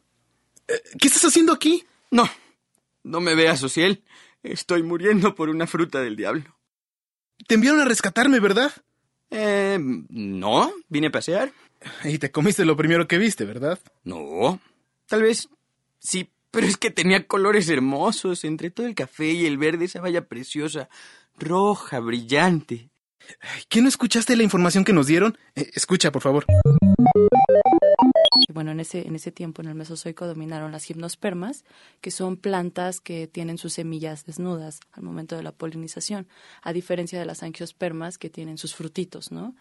Eh, 0.67 0.81
¿Qué 0.99 1.07
estás 1.07 1.25
haciendo 1.25 1.51
aquí? 1.51 1.83
No, 2.11 2.29
no 3.03 3.19
me 3.19 3.35
veas, 3.35 3.61
Ociel. 3.63 4.03
Estoy 4.43 4.83
muriendo 4.83 5.35
por 5.35 5.49
una 5.49 5.67
fruta 5.67 6.01
del 6.01 6.15
diablo. 6.15 6.57
Te 7.47 7.55
enviaron 7.55 7.81
a 7.81 7.85
rescatarme, 7.85 8.39
¿verdad? 8.39 8.71
Eh, 9.29 9.77
no, 9.79 10.73
vine 10.87 11.07
a 11.07 11.11
pasear. 11.11 11.51
Y 12.03 12.17
te 12.19 12.31
comiste 12.31 12.65
lo 12.65 12.77
primero 12.77 13.07
que 13.07 13.17
viste, 13.17 13.45
¿verdad? 13.45 13.79
No, 14.03 14.59
tal 15.07 15.23
vez 15.23 15.49
sí, 15.99 16.29
pero 16.51 16.67
es 16.67 16.77
que 16.77 16.91
tenía 16.91 17.25
colores 17.25 17.69
hermosos, 17.69 18.43
entre 18.43 18.69
todo 18.69 18.85
el 18.85 18.95
café 18.95 19.31
y 19.31 19.45
el 19.45 19.57
verde, 19.57 19.85
esa 19.85 20.01
valla 20.01 20.27
preciosa, 20.27 20.89
roja, 21.37 21.99
brillante. 21.99 22.89
¿Qué 23.69 23.81
no 23.81 23.87
escuchaste 23.87 24.35
la 24.35 24.43
información 24.43 24.83
que 24.83 24.93
nos 24.93 25.07
dieron? 25.07 25.37
Eh, 25.55 25.69
escucha, 25.73 26.11
por 26.11 26.21
favor. 26.21 26.45
Bueno, 28.53 28.71
en 28.71 28.79
ese, 28.81 29.07
en 29.07 29.15
ese 29.15 29.31
tiempo, 29.31 29.61
en 29.61 29.69
el 29.69 29.75
Mesozoico, 29.75 30.27
dominaron 30.27 30.71
las 30.71 30.83
gimnospermas, 30.83 31.63
que 32.01 32.11
son 32.11 32.35
plantas 32.35 32.99
que 32.99 33.27
tienen 33.27 33.57
sus 33.57 33.73
semillas 33.73 34.25
desnudas 34.25 34.81
al 34.91 35.03
momento 35.03 35.37
de 35.37 35.43
la 35.43 35.53
polinización, 35.53 36.27
a 36.61 36.73
diferencia 36.73 37.19
de 37.19 37.25
las 37.25 37.43
angiospermas, 37.43 38.17
que 38.17 38.29
tienen 38.29 38.57
sus 38.57 38.75
frutitos, 38.75 39.31
¿no? 39.31 39.55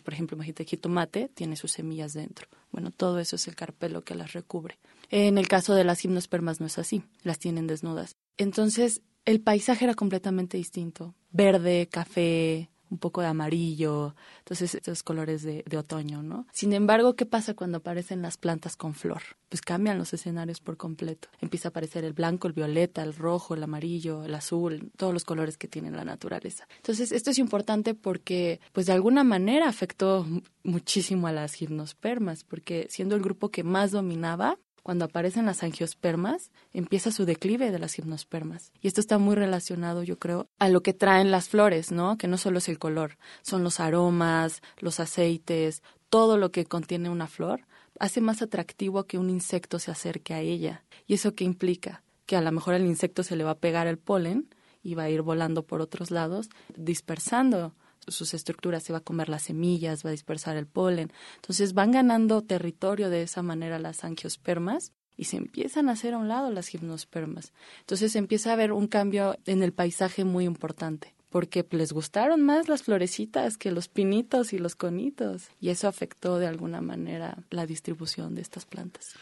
Por 0.00 0.14
ejemplo, 0.14 0.36
imagínate, 0.36 0.64
jitomate 0.64 1.28
tiene 1.28 1.56
sus 1.56 1.72
semillas 1.72 2.12
dentro. 2.14 2.48
Bueno, 2.70 2.90
todo 2.90 3.18
eso 3.18 3.36
es 3.36 3.46
el 3.48 3.54
carpelo 3.54 4.02
que 4.02 4.14
las 4.14 4.32
recubre. 4.32 4.78
En 5.10 5.36
el 5.38 5.48
caso 5.48 5.74
de 5.74 5.84
las 5.84 6.00
gimnospermas 6.00 6.60
no 6.60 6.66
es 6.66 6.78
así, 6.78 7.02
las 7.22 7.38
tienen 7.38 7.66
desnudas. 7.66 8.16
Entonces, 8.38 9.02
el 9.24 9.40
paisaje 9.40 9.84
era 9.84 9.94
completamente 9.94 10.56
distinto. 10.56 11.14
Verde, 11.30 11.88
café, 11.90 12.70
un 12.92 12.98
poco 12.98 13.22
de 13.22 13.26
amarillo, 13.26 14.14
entonces 14.40 14.74
estos 14.74 15.02
colores 15.02 15.42
de, 15.42 15.64
otoño, 15.78 16.22
¿no? 16.22 16.46
Sin 16.52 16.74
embargo, 16.74 17.16
¿qué 17.16 17.24
pasa 17.24 17.54
cuando 17.54 17.78
aparecen 17.78 18.20
las 18.20 18.36
plantas 18.36 18.76
con 18.76 18.92
flor? 18.92 19.22
Pues 19.48 19.62
cambian 19.62 19.96
los 19.96 20.12
escenarios 20.12 20.60
por 20.60 20.76
completo. 20.76 21.28
Empieza 21.40 21.68
a 21.68 21.70
aparecer 21.70 22.04
el 22.04 22.12
blanco, 22.12 22.46
el 22.46 22.52
violeta, 22.52 23.02
el 23.02 23.14
rojo, 23.14 23.54
el 23.54 23.62
amarillo, 23.62 24.24
el 24.24 24.34
azul, 24.34 24.92
todos 24.98 25.14
los 25.14 25.24
colores 25.24 25.56
que 25.56 25.68
tiene 25.68 25.90
la 25.90 26.04
naturaleza. 26.04 26.68
Entonces, 26.76 27.12
esto 27.12 27.30
es 27.30 27.38
importante 27.38 27.94
porque, 27.94 28.60
pues 28.72 28.86
de 28.86 28.92
alguna 28.92 29.24
manera 29.24 29.68
afectó 29.68 30.26
muchísimo 30.62 31.26
a 31.26 31.32
las 31.32 31.54
gimnospermas, 31.54 32.44
porque 32.44 32.86
siendo 32.90 33.16
el 33.16 33.22
grupo 33.22 33.48
que 33.48 33.64
más 33.64 33.90
dominaba, 33.90 34.58
cuando 34.82 35.04
aparecen 35.04 35.46
las 35.46 35.62
angiospermas, 35.62 36.50
empieza 36.72 37.12
su 37.12 37.24
declive 37.24 37.70
de 37.70 37.78
las 37.78 37.94
gimnospermas. 37.94 38.72
Y 38.80 38.88
esto 38.88 39.00
está 39.00 39.18
muy 39.18 39.36
relacionado, 39.36 40.02
yo 40.02 40.18
creo, 40.18 40.48
a 40.58 40.68
lo 40.68 40.82
que 40.82 40.92
traen 40.92 41.30
las 41.30 41.48
flores, 41.48 41.92
¿no? 41.92 42.18
Que 42.18 42.28
no 42.28 42.38
solo 42.38 42.58
es 42.58 42.68
el 42.68 42.78
color, 42.78 43.18
son 43.42 43.62
los 43.62 43.80
aromas, 43.80 44.62
los 44.78 45.00
aceites, 45.00 45.82
todo 46.08 46.36
lo 46.36 46.50
que 46.50 46.66
contiene 46.66 47.08
una 47.10 47.26
flor 47.26 47.66
hace 47.98 48.20
más 48.20 48.42
atractivo 48.42 49.04
que 49.04 49.18
un 49.18 49.30
insecto 49.30 49.78
se 49.78 49.90
acerque 49.90 50.34
a 50.34 50.40
ella. 50.40 50.84
¿Y 51.06 51.14
eso 51.14 51.34
qué 51.34 51.44
implica? 51.44 52.02
Que 52.26 52.36
a 52.36 52.40
lo 52.40 52.50
mejor 52.50 52.74
al 52.74 52.86
insecto 52.86 53.22
se 53.22 53.36
le 53.36 53.44
va 53.44 53.52
a 53.52 53.58
pegar 53.58 53.86
el 53.86 53.98
polen 53.98 54.48
y 54.82 54.94
va 54.94 55.04
a 55.04 55.10
ir 55.10 55.22
volando 55.22 55.62
por 55.62 55.80
otros 55.80 56.10
lados, 56.10 56.48
dispersando 56.76 57.74
sus 58.08 58.34
estructuras, 58.34 58.82
se 58.82 58.92
va 58.92 58.98
a 58.98 59.02
comer 59.02 59.28
las 59.28 59.44
semillas, 59.44 60.04
va 60.04 60.10
a 60.10 60.12
dispersar 60.12 60.56
el 60.56 60.66
polen. 60.66 61.12
Entonces 61.36 61.74
van 61.74 61.92
ganando 61.92 62.42
territorio 62.42 63.10
de 63.10 63.22
esa 63.22 63.42
manera 63.42 63.78
las 63.78 64.04
angiospermas 64.04 64.92
y 65.16 65.24
se 65.24 65.36
empiezan 65.36 65.88
a 65.88 65.92
hacer 65.92 66.14
a 66.14 66.18
un 66.18 66.28
lado 66.28 66.50
las 66.50 66.68
gimnospermas. 66.68 67.52
Entonces 67.80 68.16
empieza 68.16 68.50
a 68.50 68.52
haber 68.54 68.72
un 68.72 68.86
cambio 68.86 69.36
en 69.46 69.62
el 69.62 69.72
paisaje 69.72 70.24
muy 70.24 70.44
importante 70.44 71.14
porque 71.32 71.66
les 71.70 71.92
gustaron 71.92 72.42
más 72.42 72.68
las 72.68 72.82
florecitas 72.82 73.56
que 73.56 73.72
los 73.72 73.88
pinitos 73.88 74.52
y 74.52 74.58
los 74.58 74.76
conitos 74.76 75.48
y 75.60 75.70
eso 75.70 75.88
afectó 75.88 76.38
de 76.38 76.46
alguna 76.46 76.82
manera 76.82 77.38
la 77.50 77.66
distribución 77.66 78.34
de 78.34 78.42
estas 78.42 78.66
plantas. 78.66 79.14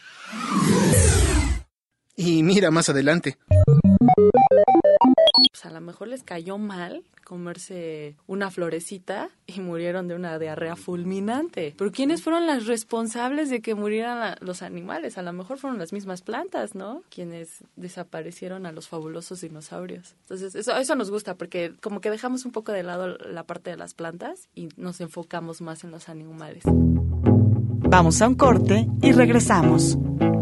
Y 2.15 2.43
mira 2.43 2.69
más 2.69 2.89
adelante. 2.89 3.37
Pues 5.33 5.65
a 5.65 5.69
lo 5.71 5.81
mejor 5.81 6.07
les 6.07 6.23
cayó 6.23 6.57
mal 6.57 7.03
comerse 7.23 8.15
una 8.27 8.51
florecita 8.51 9.29
y 9.47 9.61
murieron 9.61 10.09
de 10.09 10.15
una 10.15 10.37
diarrea 10.37 10.75
fulminante. 10.75 11.73
Pero 11.77 11.91
¿quiénes 11.91 12.21
fueron 12.21 12.45
las 12.45 12.65
responsables 12.65 13.49
de 13.49 13.61
que 13.61 13.73
murieran 13.73 14.35
los 14.41 14.61
animales? 14.61 15.17
A 15.17 15.21
lo 15.21 15.31
mejor 15.31 15.57
fueron 15.57 15.79
las 15.79 15.93
mismas 15.93 16.21
plantas, 16.21 16.75
¿no? 16.75 17.03
Quienes 17.09 17.63
desaparecieron 17.77 18.65
a 18.65 18.73
los 18.73 18.89
fabulosos 18.89 19.39
dinosaurios. 19.39 20.15
Entonces, 20.23 20.55
eso, 20.55 20.75
eso 20.75 20.95
nos 20.95 21.09
gusta 21.09 21.35
porque 21.35 21.73
como 21.81 22.01
que 22.01 22.09
dejamos 22.09 22.43
un 22.43 22.51
poco 22.51 22.73
de 22.73 22.83
lado 22.83 23.07
la 23.07 23.43
parte 23.43 23.69
de 23.69 23.77
las 23.77 23.93
plantas 23.93 24.49
y 24.53 24.67
nos 24.75 24.99
enfocamos 24.99 25.61
más 25.61 25.85
en 25.85 25.91
los 25.91 26.09
animales. 26.09 26.63
Vamos 26.65 28.21
a 28.21 28.27
un 28.27 28.35
corte 28.35 28.87
y 29.01 29.11
regresamos. 29.13 29.97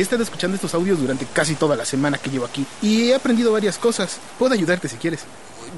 He 0.00 0.02
estado 0.02 0.22
escuchando 0.22 0.54
estos 0.54 0.72
audios 0.72 0.98
durante 0.98 1.26
casi 1.26 1.56
toda 1.56 1.76
la 1.76 1.84
semana 1.84 2.16
que 2.16 2.30
llevo 2.30 2.46
aquí 2.46 2.64
y 2.80 3.10
he 3.10 3.14
aprendido 3.14 3.52
varias 3.52 3.76
cosas. 3.76 4.18
Puedo 4.38 4.54
ayudarte 4.54 4.88
si 4.88 4.96
quieres. 4.96 5.26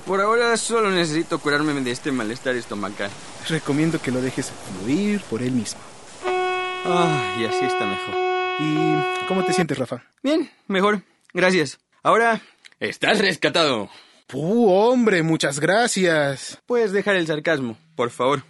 Por 0.07 0.21
ahora 0.21 0.57
solo 0.57 0.93
necesito 0.93 1.41
curarme 1.41 1.73
de 1.81 1.91
este 1.91 2.13
malestar 2.13 2.55
estomacal. 2.55 3.11
Recomiendo 3.49 4.01
que 4.01 4.13
lo 4.13 4.23
dejes 4.23 4.53
fluir 4.79 5.23
por 5.23 5.43
él 5.43 5.51
mismo. 5.51 5.81
Ah, 6.25 7.37
y 7.37 7.47
así 7.47 7.65
está 7.65 7.85
mejor. 7.85 8.15
¿Y 8.61 9.27
cómo 9.27 9.45
te 9.45 9.53
sientes, 9.55 9.77
Rafa? 9.77 10.05
Bien, 10.23 10.49
mejor. 10.69 11.03
Gracias. 11.35 11.81
Ahora, 12.05 12.41
estás 12.79 13.19
rescatado. 13.19 13.91
¡Puh, 14.29 14.71
hombre! 14.71 15.25
Muchas 15.25 15.59
gracias. 15.59 16.59
Puedes 16.67 16.93
dejar 16.93 17.17
el 17.17 17.27
sarcasmo, 17.27 17.77
por 17.97 18.11
favor. 18.11 18.45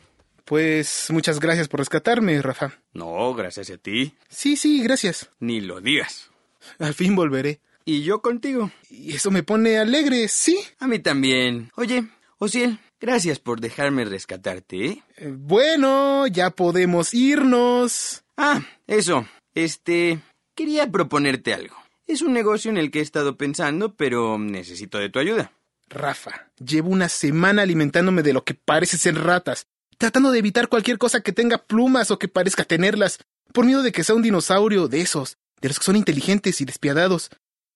Pues 0.44 1.06
muchas 1.08 1.40
gracias 1.40 1.68
por 1.68 1.80
rescatarme, 1.80 2.42
Rafa. 2.42 2.81
No, 2.92 3.34
gracias 3.34 3.70
a 3.70 3.78
ti. 3.78 4.14
Sí, 4.28 4.56
sí, 4.56 4.82
gracias. 4.82 5.30
Ni 5.40 5.60
lo 5.60 5.80
digas. 5.80 6.30
Al 6.78 6.94
fin 6.94 7.14
volveré. 7.16 7.60
Y 7.84 8.02
yo 8.02 8.22
contigo. 8.22 8.70
Y 8.90 9.14
eso 9.14 9.30
me 9.30 9.42
pone 9.42 9.78
alegre, 9.78 10.28
¿sí? 10.28 10.58
A 10.78 10.86
mí 10.86 10.98
también. 10.98 11.70
Oye, 11.74 12.04
Osiel, 12.38 12.78
gracias 13.00 13.38
por 13.38 13.60
dejarme 13.60 14.04
rescatarte, 14.04 14.86
¿eh? 14.86 15.02
Eh, 15.16 15.32
Bueno, 15.36 16.26
ya 16.26 16.50
podemos 16.50 17.14
irnos. 17.14 18.22
Ah, 18.36 18.62
eso. 18.86 19.26
Este... 19.54 20.20
Quería 20.54 20.90
proponerte 20.90 21.54
algo. 21.54 21.74
Es 22.06 22.20
un 22.20 22.34
negocio 22.34 22.70
en 22.70 22.76
el 22.76 22.90
que 22.90 22.98
he 22.98 23.02
estado 23.02 23.38
pensando, 23.38 23.94
pero 23.94 24.38
necesito 24.38 24.98
de 24.98 25.08
tu 25.08 25.18
ayuda. 25.18 25.52
Rafa, 25.88 26.48
llevo 26.58 26.90
una 26.90 27.08
semana 27.08 27.62
alimentándome 27.62 28.22
de 28.22 28.32
lo 28.32 28.44
que 28.44 28.54
parece 28.54 28.98
ser 28.98 29.14
ratas, 29.16 29.66
tratando 30.02 30.32
de 30.32 30.40
evitar 30.40 30.66
cualquier 30.68 30.98
cosa 30.98 31.20
que 31.20 31.30
tenga 31.32 31.58
plumas 31.58 32.10
o 32.10 32.18
que 32.18 32.26
parezca 32.26 32.64
tenerlas, 32.64 33.18
por 33.52 33.64
miedo 33.64 33.84
de 33.84 33.92
que 33.92 34.02
sea 34.02 34.16
un 34.16 34.22
dinosaurio 34.22 34.88
de 34.88 35.00
esos, 35.00 35.38
de 35.60 35.68
los 35.68 35.78
que 35.78 35.84
son 35.84 35.94
inteligentes 35.94 36.60
y 36.60 36.64
despiadados. 36.64 37.30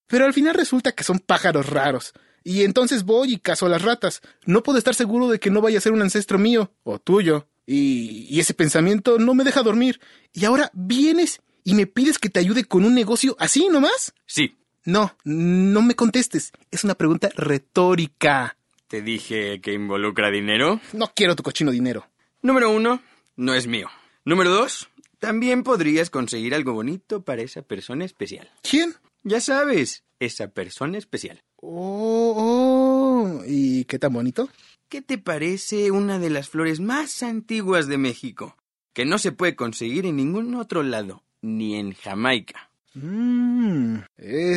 Pero 0.09 0.25
al 0.25 0.35
final 0.35 0.55
resulta 0.57 0.91
que 0.91 1.05
son 1.05 1.21
pájaros 1.21 1.67
raros. 1.71 2.15
Y 2.43 2.65
entonces 2.65 3.05
voy 3.05 3.35
y 3.35 3.39
cazo 3.39 3.67
a 3.67 3.69
las 3.69 3.83
ratas. 3.83 4.23
No 4.45 4.65
puedo 4.65 4.77
estar 4.77 4.97
seguro 4.97 5.29
de 5.29 5.39
que 5.39 5.51
no 5.51 5.61
vaya 5.61 5.79
a 5.79 5.81
ser 5.81 5.93
un 5.93 6.03
ancestro 6.03 6.37
mío 6.37 6.73
o 6.83 6.99
tuyo. 6.99 7.47
Y, 7.65 8.27
y 8.29 8.41
ese 8.41 8.55
pensamiento 8.55 9.19
no 9.21 9.35
me 9.35 9.45
deja 9.45 9.63
dormir. 9.63 10.01
Y 10.33 10.47
ahora 10.47 10.73
vienes 10.75 11.41
y 11.63 11.75
me 11.75 11.87
pides 11.87 12.19
que 12.19 12.29
te 12.29 12.41
ayude 12.41 12.65
con 12.65 12.85
un 12.85 12.95
negocio 12.95 13.37
así 13.39 13.69
nomás. 13.69 14.15
Sí, 14.27 14.57
No, 14.85 15.17
no 15.23 15.81
me 15.81 15.95
contestes. 15.95 16.51
Es 16.73 16.83
una 16.83 16.97
pregunta 16.97 17.29
retórica. 17.37 18.57
te 18.89 19.01
dije 19.03 19.61
que 19.61 19.73
involucra 19.73 20.31
dinero. 20.33 20.81
No 20.93 21.13
quiero 21.15 21.37
tu 21.37 21.45
cochino 21.45 21.71
dinero. 21.71 22.09
Número 22.47 22.71
uno, 22.71 23.03
no 23.35 23.55
es 23.57 23.67
mío. 23.67 23.89
Número 24.25 24.51
dos, 24.51 24.89
también 25.19 25.65
podrías 25.65 26.11
conseguir 26.11 26.55
algo 26.55 26.75
bonito 26.75 27.25
para 27.25 27.43
esa 27.43 27.63
persona 27.63 28.05
especial. 28.05 28.49
¿Quién? 28.63 28.95
Ya 29.25 29.41
sabes, 29.41 30.05
esa 30.21 30.47
persona 30.47 30.97
especial. 30.97 31.43
Oh, 31.57 32.35
oh. 32.37 33.43
¿Y 33.49 33.85
qué 33.87 33.99
tan 33.99 34.13
bonito? 34.13 34.49
¿Qué 34.89 35.03
te 35.03 35.19
parece 35.19 35.91
una 35.91 36.21
de 36.21 36.31
las 36.31 36.49
flores 36.49 36.79
más 36.79 37.25
antiguas 37.25 37.89
de 37.89 37.99
México? 37.99 38.57
Que 38.93 39.05
no 39.05 39.19
se 39.19 39.33
puede 39.33 39.57
conseguir 39.57 40.07
en 40.07 40.15
ningún 40.15 40.55
otro 40.55 40.85
lado, 40.85 41.25
ni 41.43 41.75
en 41.75 41.95
Jamaica. 41.95 42.71
Mmm. 42.95 44.03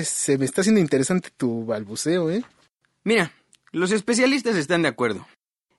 se 0.03 0.37
me 0.37 0.45
está 0.45 0.61
haciendo 0.61 0.79
interesante 0.79 1.31
tu 1.35 1.65
balbuceo, 1.65 2.29
¿eh? 2.29 2.45
Mira, 3.03 3.33
los 3.71 3.91
especialistas 3.91 4.57
están 4.57 4.83
de 4.83 4.89
acuerdo. 4.89 5.25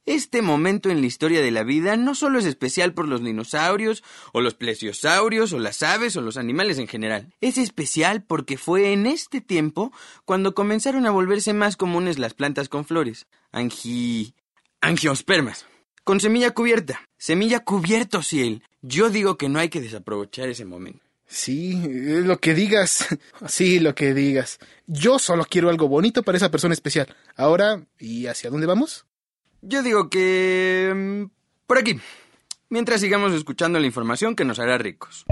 Este 0.06 0.42
momento 0.42 0.90
en 0.90 1.00
la 1.00 1.06
historia 1.06 1.42
de 1.42 1.50
la 1.50 1.62
vida 1.62 1.96
no 1.96 2.14
solo 2.14 2.38
es 2.38 2.46
especial 2.46 2.94
por 2.94 3.06
los 3.06 3.22
dinosaurios, 3.22 4.02
o 4.32 4.40
los 4.40 4.54
plesiosaurios, 4.54 5.52
o 5.52 5.58
las 5.58 5.82
aves, 5.82 6.16
o 6.16 6.20
los 6.20 6.36
animales 6.36 6.78
en 6.78 6.88
general. 6.88 7.32
Es 7.40 7.58
especial 7.58 8.22
porque 8.22 8.56
fue 8.56 8.92
en 8.92 9.06
este 9.06 9.40
tiempo 9.40 9.92
cuando 10.24 10.54
comenzaron 10.54 11.06
a 11.06 11.10
volverse 11.10 11.52
más 11.52 11.76
comunes 11.76 12.18
las 12.18 12.34
plantas 12.34 12.68
con 12.68 12.84
flores. 12.84 13.26
Angi... 13.52 14.34
angiospermas. 14.80 15.66
Con 16.02 16.18
semilla 16.18 16.52
cubierta. 16.52 17.02
Semilla 17.18 17.60
cubierto, 17.60 18.22
Ciel. 18.22 18.62
Yo 18.82 19.10
digo 19.10 19.36
que 19.36 19.48
no 19.48 19.58
hay 19.58 19.68
que 19.68 19.80
desaprovechar 19.80 20.48
ese 20.48 20.64
momento. 20.64 21.04
Sí, 21.26 21.80
lo 22.24 22.40
que 22.40 22.54
digas. 22.54 23.06
Sí, 23.46 23.78
lo 23.78 23.94
que 23.94 24.12
digas. 24.14 24.58
Yo 24.86 25.18
solo 25.18 25.46
quiero 25.48 25.70
algo 25.70 25.88
bonito 25.88 26.22
para 26.22 26.36
esa 26.36 26.50
persona 26.50 26.74
especial. 26.74 27.14
Ahora, 27.36 27.86
¿y 27.98 28.26
hacia 28.26 28.50
dónde 28.50 28.66
vamos? 28.66 29.06
Yo 29.62 29.82
digo 29.82 30.08
que... 30.08 30.92
mm, 30.94 31.30
por 31.66 31.78
aquí. 31.78 32.00
Mientras 32.68 33.00
sigamos 33.00 33.32
escuchando 33.32 33.78
la 33.78 33.86
información 33.86 34.36
que 34.36 34.44
nos 34.44 34.58
hará 34.58 34.78
ricos. 34.78 35.24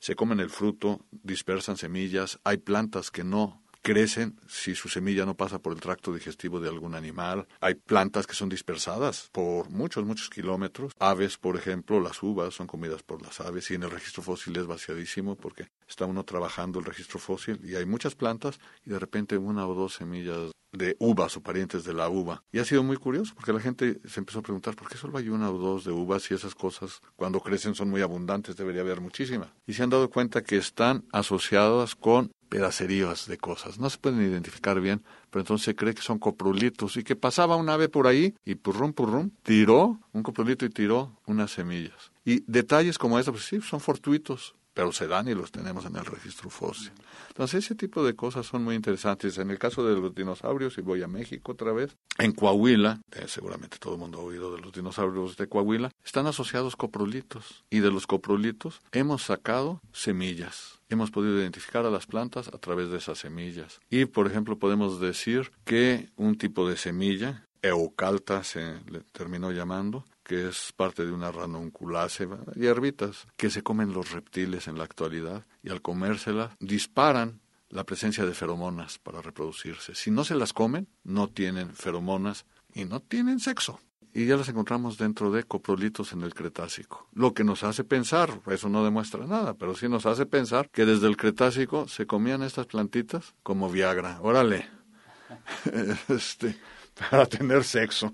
Se 0.00 0.14
comen 0.14 0.40
el 0.40 0.50
fruto, 0.50 1.06
dispersan 1.10 1.76
semillas, 1.76 2.38
hay 2.44 2.58
plantas 2.58 3.10
que 3.10 3.24
no 3.24 3.62
crecen 3.82 4.38
si 4.46 4.74
su 4.74 4.88
semilla 4.88 5.24
no 5.24 5.36
pasa 5.36 5.58
por 5.58 5.72
el 5.72 5.80
tracto 5.80 6.12
digestivo 6.12 6.60
de 6.60 6.68
algún 6.68 6.94
animal. 6.94 7.46
Hay 7.60 7.74
plantas 7.74 8.26
que 8.26 8.34
son 8.34 8.48
dispersadas 8.48 9.30
por 9.32 9.70
muchos, 9.70 10.04
muchos 10.04 10.28
kilómetros. 10.28 10.92
Aves, 10.98 11.38
por 11.38 11.56
ejemplo, 11.56 12.00
las 12.00 12.22
uvas 12.22 12.54
son 12.54 12.66
comidas 12.66 13.02
por 13.02 13.22
las 13.22 13.40
aves 13.40 13.70
y 13.70 13.74
en 13.74 13.82
el 13.84 13.90
registro 13.90 14.22
fósil 14.22 14.56
es 14.56 14.66
vaciadísimo 14.66 15.36
porque 15.36 15.68
está 15.88 16.04
uno 16.04 16.24
trabajando 16.24 16.78
el 16.78 16.84
registro 16.84 17.18
fósil 17.18 17.60
y 17.64 17.76
hay 17.76 17.86
muchas 17.86 18.14
plantas 18.14 18.60
y 18.84 18.90
de 18.90 18.98
repente 18.98 19.38
una 19.38 19.66
o 19.66 19.74
dos 19.74 19.94
semillas 19.94 20.52
de 20.72 20.96
uvas 20.98 21.36
o 21.36 21.42
parientes 21.42 21.84
de 21.84 21.94
la 21.94 22.08
uva. 22.08 22.42
Y 22.52 22.58
ha 22.58 22.64
sido 22.64 22.82
muy 22.82 22.96
curioso 22.96 23.34
porque 23.34 23.52
la 23.52 23.60
gente 23.60 24.00
se 24.06 24.20
empezó 24.20 24.40
a 24.40 24.42
preguntar 24.42 24.76
por 24.76 24.88
qué 24.88 24.96
solo 24.96 25.18
hay 25.18 25.28
una 25.28 25.50
o 25.50 25.58
dos 25.58 25.84
de 25.84 25.92
uvas 25.92 26.30
y 26.30 26.34
esas 26.34 26.54
cosas 26.54 27.00
cuando 27.16 27.40
crecen 27.40 27.74
son 27.74 27.90
muy 27.90 28.02
abundantes, 28.02 28.56
debería 28.56 28.82
haber 28.82 29.00
muchísimas. 29.00 29.48
Y 29.66 29.74
se 29.74 29.82
han 29.82 29.90
dado 29.90 30.10
cuenta 30.10 30.42
que 30.42 30.56
están 30.56 31.04
asociadas 31.12 31.94
con 31.94 32.32
pedacerías 32.50 33.26
de 33.26 33.38
cosas. 33.38 33.78
No 33.78 33.88
se 33.88 33.98
pueden 33.98 34.20
identificar 34.20 34.80
bien, 34.80 35.02
pero 35.30 35.40
entonces 35.40 35.64
se 35.64 35.76
cree 35.76 35.94
que 35.94 36.02
son 36.02 36.18
coprulitos 36.18 36.96
y 36.96 37.04
que 37.04 37.16
pasaba 37.16 37.56
un 37.56 37.68
ave 37.70 37.88
por 37.88 38.06
ahí 38.06 38.34
y 38.44 38.56
purrum 38.56 38.92
purrum 38.92 39.30
tiró 39.42 40.00
un 40.12 40.22
coprolito 40.22 40.66
y 40.66 40.70
tiró 40.70 41.16
unas 41.26 41.52
semillas. 41.52 42.10
Y 42.24 42.42
detalles 42.46 42.98
como 42.98 43.18
estos, 43.18 43.32
pues 43.32 43.44
sí, 43.44 43.60
son 43.62 43.80
fortuitos, 43.80 44.54
pero 44.74 44.92
se 44.92 45.06
dan 45.06 45.28
y 45.28 45.34
los 45.34 45.50
tenemos 45.50 45.84
en 45.84 45.96
el 45.96 46.04
registro 46.04 46.50
fósil. 46.50 46.92
Entonces, 47.28 47.64
ese 47.64 47.74
tipo 47.74 48.04
de 48.04 48.14
cosas 48.14 48.46
son 48.46 48.64
muy 48.64 48.74
interesantes. 48.74 49.38
En 49.38 49.50
el 49.50 49.58
caso 49.58 49.84
de 49.84 49.98
los 50.00 50.14
dinosaurios, 50.14 50.78
y 50.78 50.82
voy 50.82 51.02
a 51.02 51.08
México 51.08 51.52
otra 51.52 51.72
vez, 51.72 51.96
en 52.18 52.32
Coahuila, 52.32 53.00
eh, 53.12 53.24
seguramente 53.26 53.78
todo 53.78 53.94
el 53.94 54.00
mundo 54.00 54.18
ha 54.18 54.22
oído 54.22 54.54
de 54.54 54.60
los 54.60 54.72
dinosaurios 54.72 55.36
de 55.36 55.48
Coahuila, 55.48 55.90
están 56.04 56.26
asociados 56.26 56.76
coprolitos. 56.76 57.64
Y 57.70 57.80
de 57.80 57.90
los 57.90 58.06
coprolitos 58.06 58.80
hemos 58.92 59.22
sacado 59.22 59.80
semillas. 59.92 60.80
Hemos 60.88 61.10
podido 61.10 61.38
identificar 61.38 61.86
a 61.86 61.90
las 61.90 62.06
plantas 62.06 62.48
a 62.48 62.58
través 62.58 62.90
de 62.90 62.98
esas 62.98 63.18
semillas. 63.18 63.80
Y, 63.90 64.06
por 64.06 64.26
ejemplo, 64.26 64.58
podemos 64.58 65.00
decir 65.00 65.52
que 65.64 66.08
un 66.16 66.36
tipo 66.36 66.68
de 66.68 66.76
semilla, 66.76 67.46
eucalta 67.62 68.42
se 68.42 68.80
terminó 69.12 69.52
llamando, 69.52 70.04
que 70.30 70.46
es 70.46 70.72
parte 70.76 71.04
de 71.04 71.10
una 71.10 71.32
ranunculase, 71.32 72.28
hierbitas 72.54 73.26
que 73.36 73.50
se 73.50 73.64
comen 73.64 73.92
los 73.92 74.12
reptiles 74.12 74.68
en 74.68 74.78
la 74.78 74.84
actualidad 74.84 75.44
y 75.60 75.70
al 75.70 75.82
comérselas 75.82 76.52
disparan 76.60 77.40
la 77.68 77.82
presencia 77.82 78.24
de 78.24 78.32
feromonas 78.32 79.00
para 79.00 79.22
reproducirse. 79.22 79.96
Si 79.96 80.12
no 80.12 80.22
se 80.22 80.36
las 80.36 80.52
comen, 80.52 80.86
no 81.02 81.26
tienen 81.26 81.74
feromonas 81.74 82.46
y 82.72 82.84
no 82.84 83.00
tienen 83.00 83.40
sexo. 83.40 83.80
Y 84.14 84.26
ya 84.26 84.36
las 84.36 84.48
encontramos 84.48 84.98
dentro 84.98 85.32
de 85.32 85.42
coprolitos 85.42 86.12
en 86.12 86.22
el 86.22 86.32
Cretácico. 86.32 87.08
Lo 87.12 87.34
que 87.34 87.42
nos 87.42 87.64
hace 87.64 87.82
pensar, 87.82 88.40
eso 88.46 88.68
no 88.68 88.84
demuestra 88.84 89.26
nada, 89.26 89.54
pero 89.54 89.74
sí 89.74 89.88
nos 89.88 90.06
hace 90.06 90.26
pensar 90.26 90.70
que 90.70 90.86
desde 90.86 91.08
el 91.08 91.16
Cretácico 91.16 91.88
se 91.88 92.06
comían 92.06 92.44
estas 92.44 92.66
plantitas 92.66 93.34
como 93.42 93.68
Viagra. 93.68 94.20
Órale, 94.22 94.68
este, 96.08 96.56
para 97.10 97.26
tener 97.26 97.64
sexo. 97.64 98.12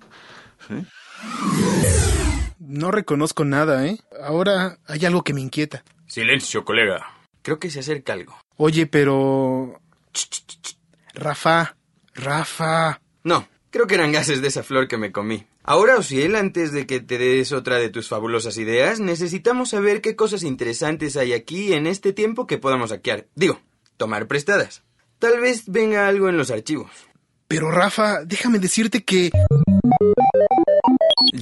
No 2.58 2.90
reconozco 2.90 3.44
nada, 3.44 3.86
¿eh? 3.86 3.98
Ahora 4.22 4.78
hay 4.86 5.04
algo 5.06 5.22
que 5.22 5.32
me 5.32 5.40
inquieta. 5.40 5.84
Silencio, 6.06 6.64
colega. 6.64 7.06
Creo 7.42 7.58
que 7.58 7.70
se 7.70 7.80
acerca 7.80 8.12
algo. 8.12 8.36
Oye, 8.56 8.86
pero... 8.86 9.80
Rafa, 11.14 11.76
Rafa. 12.14 13.00
No, 13.24 13.48
creo 13.70 13.86
que 13.86 13.94
eran 13.94 14.12
gases 14.12 14.42
de 14.42 14.48
esa 14.48 14.62
flor 14.62 14.88
que 14.88 14.98
me 14.98 15.12
comí. 15.12 15.46
Ahora, 15.62 15.96
Osiel, 15.96 16.36
antes 16.36 16.72
de 16.72 16.86
que 16.86 17.00
te 17.00 17.18
des 17.18 17.52
otra 17.52 17.76
de 17.78 17.88
tus 17.88 18.08
fabulosas 18.08 18.56
ideas, 18.56 19.00
necesitamos 19.00 19.70
saber 19.70 20.00
qué 20.00 20.14
cosas 20.14 20.42
interesantes 20.42 21.16
hay 21.16 21.32
aquí 21.32 21.72
en 21.72 21.86
este 21.86 22.12
tiempo 22.12 22.46
que 22.46 22.58
podamos 22.58 22.90
saquear. 22.90 23.26
Digo, 23.34 23.60
tomar 23.96 24.28
prestadas. 24.28 24.82
Tal 25.18 25.40
vez 25.40 25.64
venga 25.66 26.06
algo 26.06 26.28
en 26.28 26.36
los 26.36 26.50
archivos. 26.50 26.90
Pero 27.48 27.70
Rafa, 27.70 28.24
déjame 28.24 28.58
decirte 28.58 29.04
que... 29.04 29.30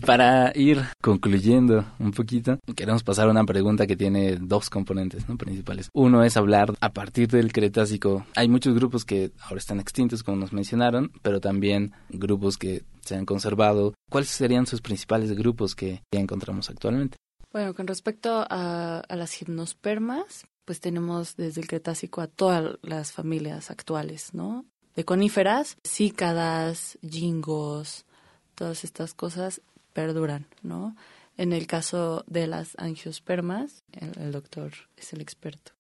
Para 0.07 0.53
ir 0.55 0.83
concluyendo 1.03 1.85
un 1.99 2.13
poquito, 2.13 2.59
queremos 2.77 3.03
pasar 3.03 3.27
a 3.27 3.31
una 3.31 3.45
pregunta 3.45 3.87
que 3.87 3.97
tiene 3.97 4.37
dos 4.37 4.71
componentes 4.71 5.29
¿no? 5.29 5.37
principales. 5.37 5.91
Uno 5.93 6.23
es 6.23 6.37
hablar 6.37 6.75
a 6.81 6.93
partir 6.93 7.29
del 7.29 7.53
Cretácico. 7.53 8.25
Hay 8.37 8.49
muchos 8.49 8.75
grupos 8.75 9.05
que 9.05 9.33
ahora 9.41 9.59
están 9.59 9.81
extintos, 9.81 10.23
como 10.23 10.37
nos 10.37 10.53
mencionaron, 10.53 11.11
pero 11.23 11.41
también 11.41 11.93
grupos 12.09 12.57
que 12.57 12.85
se 13.05 13.17
han 13.17 13.27
conservado. 13.27 13.95
¿Cuáles 14.11 14.31
serían 14.31 14.67
sus 14.67 14.81
principales 14.81 15.33
grupos 15.33 15.75
que 15.75 16.03
ya 16.13 16.21
encontramos 16.21 16.71
actualmente? 16.71 17.17
Bueno, 17.53 17.75
con 17.75 17.87
respecto 17.87 18.45
a, 18.49 19.03
las 19.09 19.33
gimnospermas, 19.33 20.45
pues 20.65 20.81
tenemos 20.81 21.37
desde 21.37 21.61
el 21.61 21.69
Cretácico 21.69 22.21
a 22.21 22.27
todas 22.27 22.79
las 22.83 23.13
familias 23.13 23.71
actuales, 23.71 24.35
¿no? 24.35 24.65
De 24.97 25.05
coníferas, 25.05 25.77
cícadas, 25.87 26.99
jingos, 27.09 28.07
todas 28.55 28.85
estas 28.85 29.15
cosas 29.15 29.61
perduran, 29.93 30.47
¿no? 30.63 30.97
En 31.37 31.53
el 31.53 31.67
caso 31.67 32.25
de 32.27 32.47
las 32.47 32.77
angiospermas, 32.79 33.83
el, 33.93 34.13
el 34.21 34.33
doctor 34.33 34.73
es 34.97 35.13
el 35.13 35.21
experto. 35.21 35.73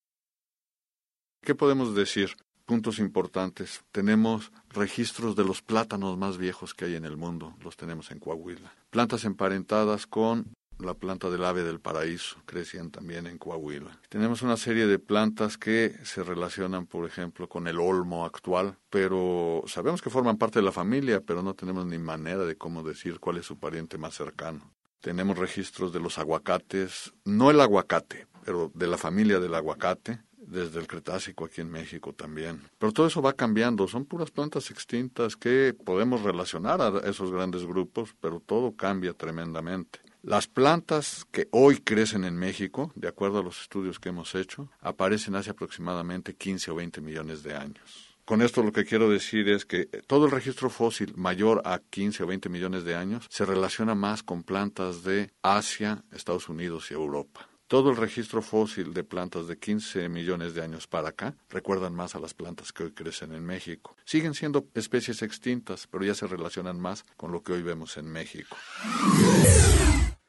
¿Qué 1.42 1.54
podemos 1.54 1.94
decir? 1.94 2.36
Puntos 2.64 2.98
importantes. 2.98 3.82
Tenemos 3.92 4.50
registros 4.70 5.36
de 5.36 5.44
los 5.44 5.60
plátanos 5.60 6.16
más 6.16 6.38
viejos 6.38 6.72
que 6.72 6.86
hay 6.86 6.94
en 6.94 7.04
el 7.04 7.16
mundo, 7.16 7.54
los 7.62 7.76
tenemos 7.76 8.10
en 8.10 8.18
Coahuila. 8.18 8.72
Plantas 8.90 9.24
emparentadas 9.24 10.06
con 10.06 10.54
la 10.78 10.94
planta 10.94 11.30
del 11.30 11.44
ave 11.44 11.62
del 11.62 11.80
paraíso, 11.80 12.36
crecían 12.46 12.90
también 12.90 13.26
en 13.26 13.38
Coahuila. 13.38 13.98
Tenemos 14.08 14.42
una 14.42 14.56
serie 14.56 14.86
de 14.86 14.98
plantas 14.98 15.58
que 15.58 15.96
se 16.02 16.22
relacionan, 16.22 16.86
por 16.86 17.06
ejemplo, 17.06 17.48
con 17.48 17.66
el 17.66 17.78
olmo 17.78 18.24
actual, 18.24 18.76
pero 18.90 19.62
sabemos 19.66 20.02
que 20.02 20.10
forman 20.10 20.38
parte 20.38 20.58
de 20.58 20.64
la 20.64 20.72
familia, 20.72 21.20
pero 21.20 21.42
no 21.42 21.54
tenemos 21.54 21.86
ni 21.86 21.98
manera 21.98 22.44
de 22.44 22.56
cómo 22.56 22.82
decir 22.82 23.20
cuál 23.20 23.38
es 23.38 23.46
su 23.46 23.58
pariente 23.58 23.98
más 23.98 24.14
cercano. 24.14 24.70
Tenemos 25.00 25.36
registros 25.36 25.92
de 25.92 26.00
los 26.00 26.18
aguacates, 26.18 27.12
no 27.24 27.50
el 27.50 27.60
aguacate, 27.60 28.26
pero 28.44 28.70
de 28.74 28.86
la 28.86 28.96
familia 28.96 29.38
del 29.38 29.54
aguacate, 29.54 30.20
desde 30.46 30.78
el 30.78 30.86
Cretácico 30.86 31.44
aquí 31.44 31.60
en 31.60 31.70
México 31.70 32.12
también. 32.12 32.62
Pero 32.78 32.92
todo 32.92 33.06
eso 33.06 33.22
va 33.22 33.32
cambiando, 33.32 33.88
son 33.88 34.04
puras 34.04 34.30
plantas 34.30 34.70
extintas 34.70 35.36
que 35.36 35.74
podemos 35.84 36.22
relacionar 36.22 36.80
a 36.80 36.98
esos 37.08 37.30
grandes 37.30 37.64
grupos, 37.66 38.14
pero 38.20 38.40
todo 38.40 38.74
cambia 38.76 39.12
tremendamente. 39.14 40.00
Las 40.26 40.46
plantas 40.46 41.26
que 41.30 41.48
hoy 41.50 41.80
crecen 41.80 42.24
en 42.24 42.34
México, 42.34 42.90
de 42.94 43.08
acuerdo 43.08 43.40
a 43.40 43.42
los 43.42 43.60
estudios 43.60 44.00
que 44.00 44.08
hemos 44.08 44.34
hecho, 44.34 44.70
aparecen 44.80 45.34
hace 45.34 45.50
aproximadamente 45.50 46.34
15 46.34 46.70
o 46.70 46.74
20 46.76 47.02
millones 47.02 47.42
de 47.42 47.54
años. 47.54 48.16
Con 48.24 48.40
esto 48.40 48.62
lo 48.62 48.72
que 48.72 48.86
quiero 48.86 49.10
decir 49.10 49.50
es 49.50 49.66
que 49.66 49.84
todo 50.06 50.24
el 50.24 50.30
registro 50.30 50.70
fósil 50.70 51.12
mayor 51.14 51.60
a 51.66 51.78
15 51.78 52.22
o 52.22 52.26
20 52.26 52.48
millones 52.48 52.84
de 52.84 52.94
años 52.94 53.26
se 53.28 53.44
relaciona 53.44 53.94
más 53.94 54.22
con 54.22 54.44
plantas 54.44 55.04
de 55.04 55.30
Asia, 55.42 56.04
Estados 56.10 56.48
Unidos 56.48 56.90
y 56.90 56.94
Europa. 56.94 57.46
Todo 57.66 57.90
el 57.90 57.96
registro 57.98 58.40
fósil 58.40 58.94
de 58.94 59.04
plantas 59.04 59.46
de 59.46 59.58
15 59.58 60.08
millones 60.08 60.54
de 60.54 60.62
años 60.62 60.86
para 60.86 61.10
acá 61.10 61.36
recuerdan 61.50 61.94
más 61.94 62.14
a 62.14 62.18
las 62.18 62.32
plantas 62.32 62.72
que 62.72 62.84
hoy 62.84 62.92
crecen 62.92 63.34
en 63.34 63.44
México. 63.44 63.94
Siguen 64.06 64.32
siendo 64.32 64.68
especies 64.72 65.20
extintas, 65.20 65.86
pero 65.86 66.02
ya 66.02 66.14
se 66.14 66.26
relacionan 66.26 66.80
más 66.80 67.04
con 67.18 67.30
lo 67.30 67.42
que 67.42 67.52
hoy 67.52 67.62
vemos 67.62 67.98
en 67.98 68.06
México. 68.06 68.56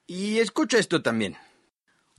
Y 0.07 0.39
escucha 0.39 0.77
esto 0.77 1.01
también. 1.01 1.37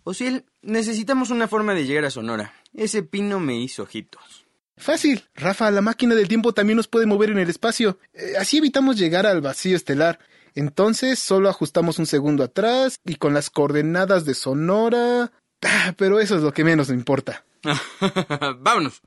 Osiel, 0.04 0.44
necesitamos 0.62 1.30
una 1.30 1.48
forma 1.48 1.74
de 1.74 1.84
llegar 1.84 2.04
a 2.04 2.10
Sonora. 2.10 2.52
Ese 2.74 3.02
pino 3.02 3.40
me 3.40 3.58
hizo 3.58 3.82
ojitos. 3.84 4.46
Fácil. 4.76 5.24
Rafa, 5.34 5.70
la 5.70 5.80
máquina 5.80 6.14
del 6.14 6.28
tiempo 6.28 6.52
también 6.52 6.76
nos 6.76 6.88
puede 6.88 7.06
mover 7.06 7.30
en 7.30 7.38
el 7.38 7.48
espacio. 7.48 7.98
Eh, 8.12 8.34
así 8.38 8.58
evitamos 8.58 8.96
llegar 8.98 9.26
al 9.26 9.40
vacío 9.40 9.76
estelar. 9.76 10.18
Entonces 10.54 11.18
solo 11.18 11.48
ajustamos 11.48 11.98
un 11.98 12.06
segundo 12.06 12.44
atrás 12.44 13.00
y 13.04 13.16
con 13.16 13.34
las 13.34 13.50
coordenadas 13.50 14.24
de 14.24 14.34
Sonora... 14.34 15.32
Ah, 15.62 15.94
pero 15.96 16.20
eso 16.20 16.36
es 16.36 16.42
lo 16.42 16.52
que 16.52 16.64
menos 16.64 16.90
me 16.90 16.94
importa. 16.94 17.44
Vámonos. 18.60 19.00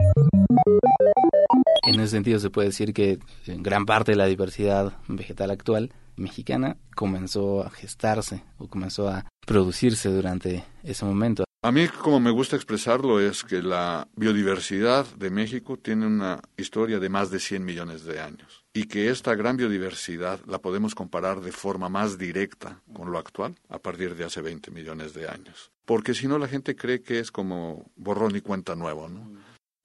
En 1.90 2.00
ese 2.00 2.12
sentido 2.12 2.38
se 2.38 2.52
puede 2.52 2.68
decir 2.68 2.94
que 2.94 3.18
gran 3.48 3.88
parte 3.88 4.12
de 4.12 4.16
la 4.16 4.28
diversidad 4.28 4.94
vegetal 5.08 5.50
actual 5.50 5.92
mexicana 6.18 6.78
comenzó 6.96 7.66
a 7.66 7.72
gestarse 7.72 8.44
o 8.60 8.68
comenzó 8.68 9.10
a 9.10 9.26
producirse 9.48 10.10
durante 10.10 10.64
ese 10.84 11.04
momento. 11.06 11.46
A 11.64 11.72
mí, 11.72 11.88
como 11.88 12.20
me 12.20 12.30
gusta 12.30 12.56
expresarlo, 12.56 13.20
es 13.20 13.44
que 13.44 13.64
la 13.64 14.08
biodiversidad 14.16 15.08
de 15.16 15.32
México 15.32 15.78
tiene 15.78 16.06
una 16.06 16.40
historia 16.58 17.00
de 17.00 17.10
más 17.10 17.32
de 17.32 17.40
100 17.40 17.66
millones 17.66 18.06
de 18.06 18.20
años 18.20 18.64
y 18.72 18.84
que 18.84 19.10
esta 19.10 19.34
gran 19.34 19.58
biodiversidad 19.58 20.40
la 20.46 20.60
podemos 20.60 20.94
comparar 20.94 21.42
de 21.42 21.52
forma 21.52 21.90
más 21.90 22.20
directa 22.20 22.84
con 22.94 23.12
lo 23.12 23.18
actual 23.18 23.56
a 23.68 23.80
partir 23.80 24.16
de 24.16 24.26
hace 24.26 24.42
20 24.44 24.70
millones 24.70 25.16
de 25.16 25.28
años. 25.28 25.72
Porque 25.86 26.14
si 26.14 26.28
no, 26.28 26.38
la 26.38 26.48
gente 26.48 26.76
cree 26.76 27.02
que 27.02 27.20
es 27.20 27.32
como 27.32 27.92
borrón 27.96 28.36
y 28.36 28.42
cuenta 28.42 28.76
nuevo, 28.76 29.10
¿no? 29.10 29.28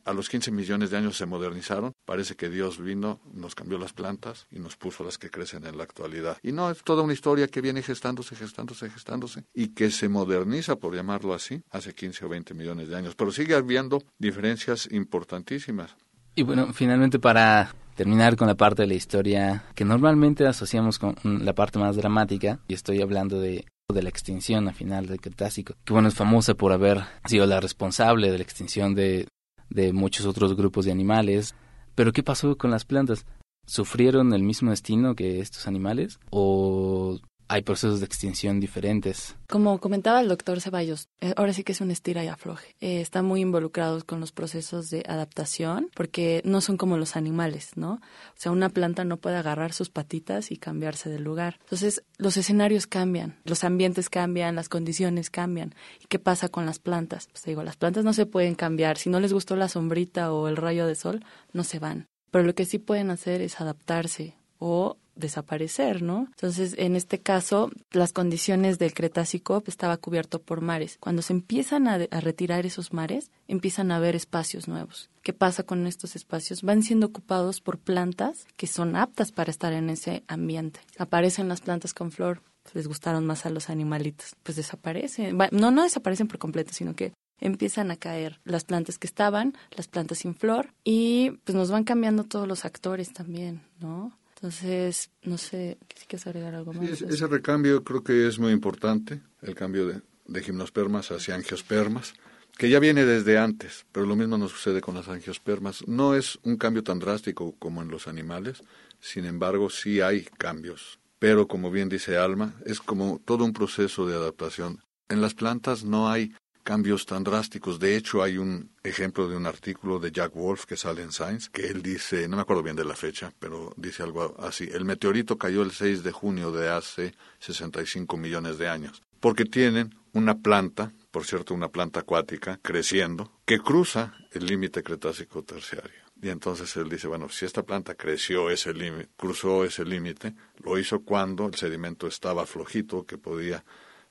A 0.04 0.12
los 0.12 0.28
15 0.28 0.50
millones 0.50 0.90
de 0.90 0.96
años 0.96 1.16
se 1.16 1.26
modernizaron. 1.26 1.92
Parece 2.04 2.36
que 2.36 2.48
Dios 2.48 2.80
vino, 2.80 3.20
nos 3.32 3.54
cambió 3.54 3.78
las 3.78 3.92
plantas 3.92 4.46
y 4.50 4.58
nos 4.58 4.76
puso 4.76 5.04
las 5.04 5.18
que 5.18 5.30
crecen 5.30 5.66
en 5.66 5.76
la 5.76 5.84
actualidad. 5.84 6.38
Y 6.42 6.52
no, 6.52 6.70
es 6.70 6.82
toda 6.82 7.02
una 7.02 7.12
historia 7.12 7.48
que 7.48 7.60
viene 7.60 7.82
gestándose, 7.82 8.36
gestándose, 8.36 8.90
gestándose 8.90 9.44
y 9.54 9.68
que 9.68 9.90
se 9.90 10.08
moderniza, 10.08 10.76
por 10.76 10.94
llamarlo 10.94 11.34
así, 11.34 11.62
hace 11.70 11.94
15 11.94 12.24
o 12.24 12.28
20 12.28 12.54
millones 12.54 12.88
de 12.88 12.96
años. 12.96 13.14
Pero 13.14 13.32
sigue 13.32 13.54
habiendo 13.54 14.02
diferencias 14.18 14.88
importantísimas. 14.90 15.96
Y 16.34 16.42
bueno, 16.42 16.72
finalmente 16.72 17.18
para 17.18 17.74
terminar 17.94 18.36
con 18.36 18.48
la 18.48 18.56
parte 18.56 18.82
de 18.82 18.88
la 18.88 18.94
historia 18.94 19.64
que 19.74 19.84
normalmente 19.84 20.46
asociamos 20.46 20.98
con 20.98 21.14
la 21.22 21.54
parte 21.54 21.78
más 21.78 21.96
dramática, 21.96 22.58
y 22.66 22.74
estoy 22.74 23.00
hablando 23.00 23.38
de 23.38 23.64
de 23.92 24.02
la 24.02 24.08
extinción 24.08 24.66
al 24.66 24.74
final 24.74 25.06
del 25.06 25.20
Cretácico, 25.20 25.74
que 25.84 25.92
bueno, 25.92 26.08
es 26.08 26.14
famosa 26.14 26.54
por 26.54 26.72
haber 26.72 27.02
sido 27.26 27.46
la 27.46 27.60
responsable 27.60 28.30
de 28.30 28.38
la 28.38 28.44
extinción 28.44 28.94
de, 28.94 29.28
de 29.74 29.92
muchos 29.92 30.24
otros 30.24 30.56
grupos 30.56 30.86
de 30.86 30.92
animales. 30.92 31.54
Pero 31.94 32.12
¿qué 32.12 32.22
pasó 32.22 32.56
con 32.56 32.70
las 32.70 32.86
plantas? 32.86 33.26
sufrieron 33.66 34.32
el 34.32 34.42
mismo 34.42 34.70
destino 34.70 35.14
que 35.14 35.40
estos 35.40 35.66
animales 35.66 36.18
o 36.30 37.18
hay 37.48 37.62
procesos 37.62 38.00
de 38.00 38.06
extinción 38.06 38.60
diferentes. 38.60 39.36
Como 39.48 39.78
comentaba 39.78 40.20
el 40.20 40.28
doctor 40.28 40.60
Ceballos, 40.60 41.08
eh, 41.20 41.34
ahora 41.36 41.52
sí 41.52 41.64
que 41.64 41.72
es 41.72 41.80
un 41.80 41.90
estira 41.90 42.24
y 42.24 42.28
afloje. 42.28 42.74
Eh, 42.80 43.00
están 43.00 43.24
muy 43.24 43.40
involucrados 43.40 44.04
con 44.04 44.20
los 44.20 44.32
procesos 44.32 44.90
de 44.90 45.04
adaptación 45.06 45.90
porque 45.94 46.40
no 46.44 46.60
son 46.60 46.76
como 46.76 46.96
los 46.96 47.16
animales, 47.16 47.72
¿no? 47.76 47.94
O 47.94 48.36
sea, 48.36 48.52
una 48.52 48.68
planta 48.68 49.04
no 49.04 49.18
puede 49.18 49.36
agarrar 49.36 49.72
sus 49.72 49.90
patitas 49.90 50.50
y 50.50 50.56
cambiarse 50.56 51.10
de 51.10 51.18
lugar. 51.18 51.58
Entonces, 51.60 52.02
los 52.18 52.36
escenarios 52.36 52.86
cambian, 52.86 53.38
los 53.44 53.64
ambientes 53.64 54.08
cambian, 54.08 54.54
las 54.54 54.68
condiciones 54.68 55.30
cambian. 55.30 55.74
¿Y 56.02 56.06
qué 56.06 56.18
pasa 56.18 56.48
con 56.48 56.66
las 56.66 56.78
plantas? 56.78 57.28
Pues 57.30 57.44
digo, 57.44 57.62
las 57.62 57.76
plantas 57.76 58.04
no 58.04 58.12
se 58.12 58.26
pueden 58.26 58.54
cambiar. 58.54 58.98
Si 58.98 59.10
no 59.10 59.20
les 59.20 59.32
gustó 59.32 59.56
la 59.56 59.68
sombrita 59.68 60.32
o 60.32 60.48
el 60.48 60.56
rayo 60.56 60.86
de 60.86 60.94
sol, 60.94 61.24
no 61.52 61.64
se 61.64 61.78
van. 61.78 62.08
Pero 62.30 62.44
lo 62.44 62.54
que 62.54 62.64
sí 62.64 62.78
pueden 62.78 63.10
hacer 63.10 63.42
es 63.42 63.60
adaptarse 63.60 64.34
o 64.58 64.96
desaparecer, 65.16 66.02
¿no? 66.02 66.26
Entonces, 66.30 66.74
en 66.78 66.96
este 66.96 67.20
caso, 67.20 67.70
las 67.90 68.12
condiciones 68.12 68.78
del 68.78 68.94
Cretácico 68.94 69.62
estaba 69.66 69.96
cubierto 69.96 70.40
por 70.42 70.60
mares. 70.60 70.96
Cuando 71.00 71.22
se 71.22 71.32
empiezan 71.32 71.88
a, 71.88 71.98
retirar 71.98 72.66
esos 72.66 72.92
mares, 72.92 73.30
empiezan 73.48 73.90
a 73.90 73.96
haber 73.96 74.16
espacios 74.16 74.68
nuevos. 74.68 75.10
¿Qué 75.22 75.32
pasa 75.32 75.62
con 75.62 75.86
estos 75.86 76.16
espacios? 76.16 76.62
Van 76.62 76.82
siendo 76.82 77.06
ocupados 77.06 77.60
por 77.60 77.78
plantas 77.78 78.46
que 78.56 78.66
son 78.66 78.96
aptas 78.96 79.32
para 79.32 79.50
estar 79.50 79.72
en 79.72 79.90
ese 79.90 80.24
ambiente. 80.28 80.80
Aparecen 80.98 81.48
las 81.48 81.60
plantas 81.60 81.94
con 81.94 82.10
flor, 82.10 82.42
les 82.72 82.86
gustaron 82.86 83.26
más 83.26 83.46
a 83.46 83.50
los 83.50 83.70
animalitos, 83.70 84.36
pues 84.42 84.56
desaparecen. 84.56 85.36
No, 85.52 85.70
no 85.70 85.82
desaparecen 85.82 86.28
por 86.28 86.38
completo, 86.38 86.72
sino 86.72 86.94
que 86.94 87.12
empiezan 87.40 87.90
a 87.90 87.96
caer 87.96 88.40
las 88.44 88.64
plantas 88.64 88.98
que 88.98 89.06
estaban, 89.06 89.54
las 89.70 89.88
plantas 89.88 90.18
sin 90.18 90.34
flor, 90.34 90.72
y 90.82 91.32
pues 91.44 91.54
nos 91.54 91.70
van 91.70 91.84
cambiando 91.84 92.24
todos 92.24 92.48
los 92.48 92.64
actores 92.64 93.12
también, 93.12 93.62
¿no? 93.80 94.12
Entonces, 94.44 95.10
no 95.22 95.38
sé, 95.38 95.78
si 95.96 96.04
quieres 96.04 96.26
agregar 96.26 96.54
algo 96.54 96.74
más. 96.74 96.98
Sí, 96.98 97.06
ese 97.08 97.26
recambio 97.26 97.82
creo 97.82 98.04
que 98.04 98.28
es 98.28 98.38
muy 98.38 98.52
importante, 98.52 99.22
el 99.40 99.54
cambio 99.54 99.86
de, 99.86 100.02
de 100.26 100.42
gimnospermas 100.42 101.10
hacia 101.12 101.34
angiospermas, 101.34 102.12
que 102.58 102.68
ya 102.68 102.78
viene 102.78 103.06
desde 103.06 103.38
antes, 103.38 103.86
pero 103.90 104.04
lo 104.04 104.16
mismo 104.16 104.36
nos 104.36 104.50
sucede 104.50 104.82
con 104.82 104.96
las 104.96 105.08
angiospermas. 105.08 105.88
No 105.88 106.14
es 106.14 106.38
un 106.42 106.58
cambio 106.58 106.84
tan 106.84 106.98
drástico 106.98 107.54
como 107.58 107.80
en 107.80 107.88
los 107.88 108.06
animales, 108.06 108.62
sin 109.00 109.24
embargo, 109.24 109.70
sí 109.70 110.02
hay 110.02 110.24
cambios. 110.36 110.98
Pero, 111.18 111.48
como 111.48 111.70
bien 111.70 111.88
dice 111.88 112.18
Alma, 112.18 112.54
es 112.66 112.80
como 112.80 113.22
todo 113.24 113.46
un 113.46 113.54
proceso 113.54 114.06
de 114.06 114.14
adaptación. 114.14 114.82
En 115.08 115.22
las 115.22 115.32
plantas 115.32 115.84
no 115.84 116.10
hay 116.10 116.34
cambios 116.64 117.06
tan 117.06 117.22
drásticos. 117.22 117.78
De 117.78 117.94
hecho, 117.94 118.22
hay 118.22 118.38
un 118.38 118.70
ejemplo 118.82 119.28
de 119.28 119.36
un 119.36 119.46
artículo 119.46 120.00
de 120.00 120.10
Jack 120.10 120.34
Wolf 120.34 120.64
que 120.64 120.76
sale 120.76 121.02
en 121.02 121.12
Science, 121.12 121.48
que 121.52 121.66
él 121.66 121.82
dice, 121.82 122.26
no 122.26 122.36
me 122.36 122.42
acuerdo 122.42 122.62
bien 122.62 122.74
de 122.74 122.84
la 122.84 122.96
fecha, 122.96 123.32
pero 123.38 123.72
dice 123.76 124.02
algo 124.02 124.34
así, 124.40 124.68
el 124.72 124.84
meteorito 124.84 125.38
cayó 125.38 125.62
el 125.62 125.70
6 125.70 126.02
de 126.02 126.10
junio 126.10 126.50
de 126.50 126.70
hace 126.70 127.14
65 127.38 128.16
millones 128.16 128.58
de 128.58 128.68
años, 128.68 129.02
porque 129.20 129.44
tienen 129.44 129.94
una 130.14 130.38
planta, 130.38 130.92
por 131.10 131.24
cierto, 131.26 131.54
una 131.54 131.68
planta 131.68 132.00
acuática, 132.00 132.58
creciendo, 132.62 133.30
que 133.44 133.58
cruza 133.58 134.14
el 134.32 134.46
límite 134.46 134.82
cretácico 134.82 135.42
terciario. 135.42 136.02
Y 136.22 136.30
entonces 136.30 136.74
él 136.76 136.88
dice, 136.88 137.08
bueno, 137.08 137.28
si 137.28 137.44
esta 137.44 137.64
planta 137.64 137.94
creció 137.94 138.48
ese 138.48 138.72
límite, 138.72 139.10
cruzó 139.16 139.64
ese 139.64 139.84
límite, 139.84 140.34
lo 140.62 140.78
hizo 140.78 141.00
cuando 141.00 141.46
el 141.46 141.54
sedimento 141.54 142.06
estaba 142.06 142.46
flojito, 142.46 143.04
que 143.04 143.18
podía, 143.18 143.62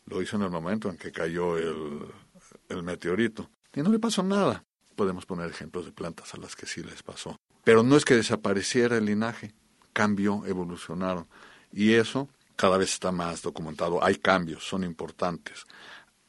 lo 0.05 0.21
hizo 0.21 0.35
en 0.35 0.43
el 0.43 0.51
momento 0.51 0.89
en 0.89 0.97
que 0.97 1.11
cayó 1.11 1.57
el, 1.57 2.05
el 2.69 2.83
meteorito. 2.83 3.49
Y 3.73 3.81
no 3.81 3.91
le 3.91 3.99
pasó 3.99 4.23
nada. 4.23 4.63
Podemos 4.95 5.25
poner 5.25 5.49
ejemplos 5.49 5.85
de 5.85 5.91
plantas 5.91 6.33
a 6.33 6.37
las 6.37 6.55
que 6.55 6.65
sí 6.65 6.83
les 6.83 7.01
pasó. 7.03 7.39
Pero 7.63 7.83
no 7.83 7.95
es 7.95 8.05
que 8.05 8.15
desapareciera 8.15 8.97
el 8.97 9.05
linaje, 9.05 9.53
cambió, 9.93 10.45
evolucionaron. 10.45 11.27
Y 11.71 11.93
eso 11.93 12.29
cada 12.55 12.77
vez 12.77 12.93
está 12.93 13.11
más 13.11 13.41
documentado. 13.41 14.03
Hay 14.03 14.15
cambios, 14.15 14.63
son 14.63 14.83
importantes. 14.83 15.65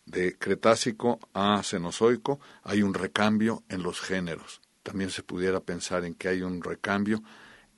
De 0.06 0.36
Cretácico 0.38 1.18
a 1.32 1.62
Cenozoico 1.62 2.40
hay 2.62 2.82
un 2.82 2.94
recambio 2.94 3.62
en 3.68 3.82
los 3.82 4.00
géneros. 4.00 4.60
También 4.82 5.10
se 5.10 5.22
pudiera 5.22 5.60
pensar 5.60 6.04
en 6.04 6.14
que 6.14 6.28
hay 6.28 6.42
un 6.42 6.62
recambio 6.62 7.22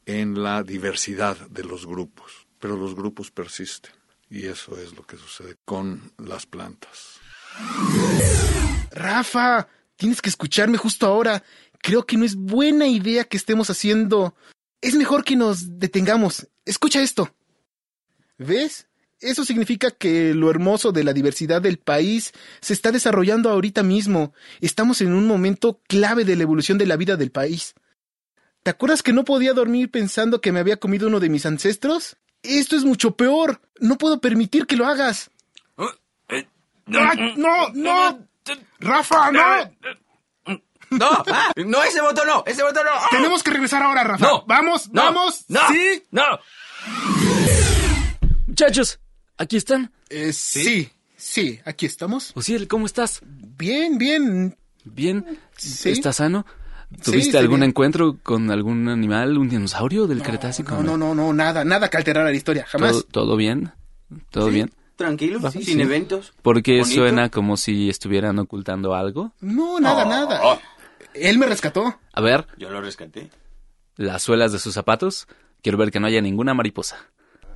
en 0.06 0.42
la 0.42 0.62
diversidad 0.62 1.36
de 1.48 1.64
los 1.64 1.86
grupos. 1.86 2.46
Pero 2.58 2.76
los 2.76 2.94
grupos 2.94 3.30
persisten. 3.30 3.92
Y 4.28 4.46
eso 4.46 4.76
es 4.76 4.94
lo 4.96 5.06
que 5.06 5.16
sucede 5.16 5.56
con 5.64 6.12
las 6.18 6.46
plantas. 6.46 7.20
Rafa, 8.90 9.68
tienes 9.96 10.22
que 10.22 10.28
escucharme 10.28 10.78
justo 10.78 11.06
ahora. 11.06 11.42
Creo 11.82 12.06
que 12.06 12.16
no 12.16 12.24
es 12.24 12.34
buena 12.34 12.86
idea 12.86 13.24
que 13.24 13.36
estemos 13.36 13.70
haciendo. 13.70 14.34
Es 14.80 14.94
mejor 14.94 15.24
que 15.24 15.36
nos 15.36 15.78
detengamos. 15.78 16.48
Escucha 16.64 17.02
esto. 17.02 17.34
¿Ves? 18.38 18.88
Eso 19.20 19.44
significa 19.44 19.90
que 19.90 20.34
lo 20.34 20.50
hermoso 20.50 20.92
de 20.92 21.02
la 21.02 21.14
diversidad 21.14 21.62
del 21.62 21.78
país 21.78 22.32
se 22.60 22.74
está 22.74 22.92
desarrollando 22.92 23.50
ahorita 23.50 23.82
mismo. 23.82 24.34
Estamos 24.60 25.00
en 25.00 25.12
un 25.12 25.26
momento 25.26 25.80
clave 25.88 26.24
de 26.24 26.36
la 26.36 26.42
evolución 26.42 26.76
de 26.76 26.86
la 26.86 26.96
vida 26.96 27.16
del 27.16 27.30
país. 27.30 27.74
¿Te 28.62 28.70
acuerdas 28.70 29.02
que 29.02 29.12
no 29.12 29.24
podía 29.24 29.54
dormir 29.54 29.90
pensando 29.90 30.40
que 30.40 30.52
me 30.52 30.60
había 30.60 30.76
comido 30.76 31.08
uno 31.08 31.20
de 31.20 31.30
mis 31.30 31.46
ancestros? 31.46 32.16
Esto 32.42 32.76
es 32.76 32.84
mucho 32.84 33.16
peor. 33.16 33.60
No 33.80 33.96
puedo 33.96 34.20
permitir 34.20 34.66
que 34.66 34.76
lo 34.76 34.86
hagas. 34.86 35.30
No, 36.86 36.98
¡Ay, 37.00 37.34
no, 37.36 37.68
no! 37.74 38.18
¡Rafa, 38.80 39.30
no! 39.32 39.70
no, 40.90 41.08
ah, 41.32 41.52
no, 41.56 41.82
ese 41.82 42.00
botón 42.00 42.26
no, 42.28 42.44
ese 42.46 42.62
botón 42.62 42.84
no. 42.86 42.92
Tenemos 43.10 43.42
que 43.42 43.50
regresar 43.50 43.82
ahora, 43.82 44.04
Rafa. 44.04 44.24
No. 44.24 44.44
Vamos, 44.46 44.88
No, 44.92 45.02
vamos. 45.02 45.44
no, 45.48 45.60
¿Sí? 45.68 46.02
no. 46.12 46.22
Muchachos, 48.46 49.00
¿aquí 49.36 49.56
están? 49.56 49.92
Eh, 50.08 50.32
sí, 50.32 50.88
sí, 51.16 51.60
aquí 51.64 51.86
estamos. 51.86 52.32
Osiel, 52.36 52.68
¿cómo 52.68 52.86
estás? 52.86 53.20
Bien, 53.24 53.98
bien. 53.98 54.56
¿Bien? 54.84 55.38
Sí. 55.56 55.90
¿Estás 55.90 56.16
sano? 56.16 56.46
Sí, 57.02 57.10
¿Tuviste 57.10 57.38
algún 57.38 57.60
bien. 57.60 57.70
encuentro 57.70 58.18
con 58.22 58.50
algún 58.52 58.88
animal, 58.88 59.36
un 59.38 59.48
dinosaurio 59.48 60.06
del 60.06 60.22
Cretácico? 60.22 60.76
No, 60.76 60.82
no, 60.82 60.96
no, 60.96 61.14
no, 61.16 61.32
nada, 61.32 61.64
nada 61.64 61.90
que 61.90 61.96
alterara 61.96 62.26
la 62.30 62.36
historia, 62.36 62.64
jamás. 62.68 62.92
¿Todo, 62.92 63.02
todo 63.26 63.36
bien? 63.36 63.72
¿Todo 64.30 64.46
bien? 64.50 64.72
Tranquilo, 64.96 65.38
Ah, 65.44 65.50
sin 65.50 65.62
sí. 65.62 65.80
eventos. 65.80 66.32
Porque 66.42 66.78
Bonito. 66.80 66.94
suena 66.94 67.28
como 67.30 67.56
si 67.56 67.90
estuvieran 67.90 68.38
ocultando 68.38 68.94
algo. 68.94 69.32
No, 69.40 69.78
nada, 69.78 70.04
Oh. 70.04 70.08
nada. 70.08 70.60
Él 71.14 71.38
me 71.38 71.46
rescató. 71.46 71.98
A 72.12 72.20
ver, 72.20 72.46
Yo 72.56 72.70
lo 72.70 72.80
rescaté. 72.80 73.30
las 73.96 74.22
suelas 74.22 74.52
de 74.52 74.58
sus 74.58 74.74
zapatos. 74.74 75.28
Quiero 75.62 75.78
ver 75.78 75.90
que 75.90 76.00
no 76.00 76.06
haya 76.06 76.20
ninguna 76.22 76.54
mariposa. 76.54 76.96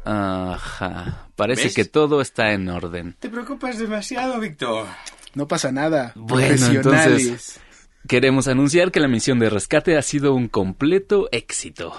Ajá. 0.04 1.28
Parece 1.36 1.64
¿Ves? 1.64 1.74
que 1.74 1.84
todo 1.84 2.20
está 2.20 2.52
en 2.52 2.68
orden. 2.68 3.16
Te 3.20 3.28
preocupas 3.28 3.78
demasiado, 3.78 4.38
Víctor. 4.40 4.86
No 5.34 5.46
pasa 5.48 5.70
nada. 5.72 6.12
Bueno, 6.16 6.66
entonces- 6.66 7.60
Queremos 8.08 8.48
anunciar 8.48 8.90
que 8.90 8.98
la 8.98 9.08
misión 9.08 9.38
de 9.38 9.50
rescate 9.50 9.96
ha 9.98 10.02
sido 10.02 10.34
un 10.34 10.48
completo 10.48 11.28
éxito. 11.32 11.92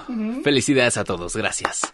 Felicidades 0.43 0.97
a 0.97 1.03
todos, 1.03 1.35
gracias. 1.35 1.93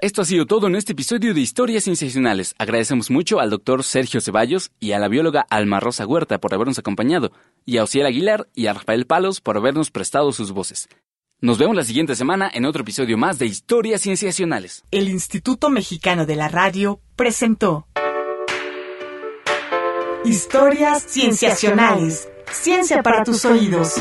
Esto 0.00 0.22
ha 0.22 0.24
sido 0.24 0.46
todo 0.46 0.68
en 0.68 0.76
este 0.76 0.92
episodio 0.92 1.34
de 1.34 1.40
Historias 1.40 1.82
Sensacionales. 1.82 2.54
Agradecemos 2.56 3.10
mucho 3.10 3.40
al 3.40 3.50
doctor 3.50 3.82
Sergio 3.82 4.20
Ceballos 4.20 4.70
y 4.78 4.92
a 4.92 5.00
la 5.00 5.08
bióloga 5.08 5.44
Alma 5.50 5.80
Rosa 5.80 6.06
Huerta 6.06 6.38
por 6.38 6.54
habernos 6.54 6.78
acompañado, 6.78 7.32
y 7.66 7.78
a 7.78 7.82
Ociel 7.82 8.06
Aguilar 8.06 8.48
y 8.54 8.68
a 8.68 8.74
Rafael 8.74 9.06
Palos 9.06 9.40
por 9.40 9.56
habernos 9.56 9.90
prestado 9.90 10.30
sus 10.30 10.52
voces. 10.52 10.88
Nos 11.40 11.58
vemos 11.58 11.74
la 11.74 11.82
siguiente 11.82 12.14
semana 12.14 12.48
en 12.54 12.64
otro 12.64 12.82
episodio 12.82 13.18
más 13.18 13.40
de 13.40 13.46
Historias 13.46 14.02
Cienciacionales. 14.02 14.84
El 14.92 15.08
Instituto 15.08 15.68
Mexicano 15.68 16.26
de 16.26 16.36
la 16.36 16.46
Radio 16.46 17.00
presentó 17.16 17.88
Historias 20.24 21.04
Cienciacionales. 21.08 22.28
Ciencia 22.52 23.02
para 23.02 23.24
tus 23.24 23.44
oídos. 23.44 23.94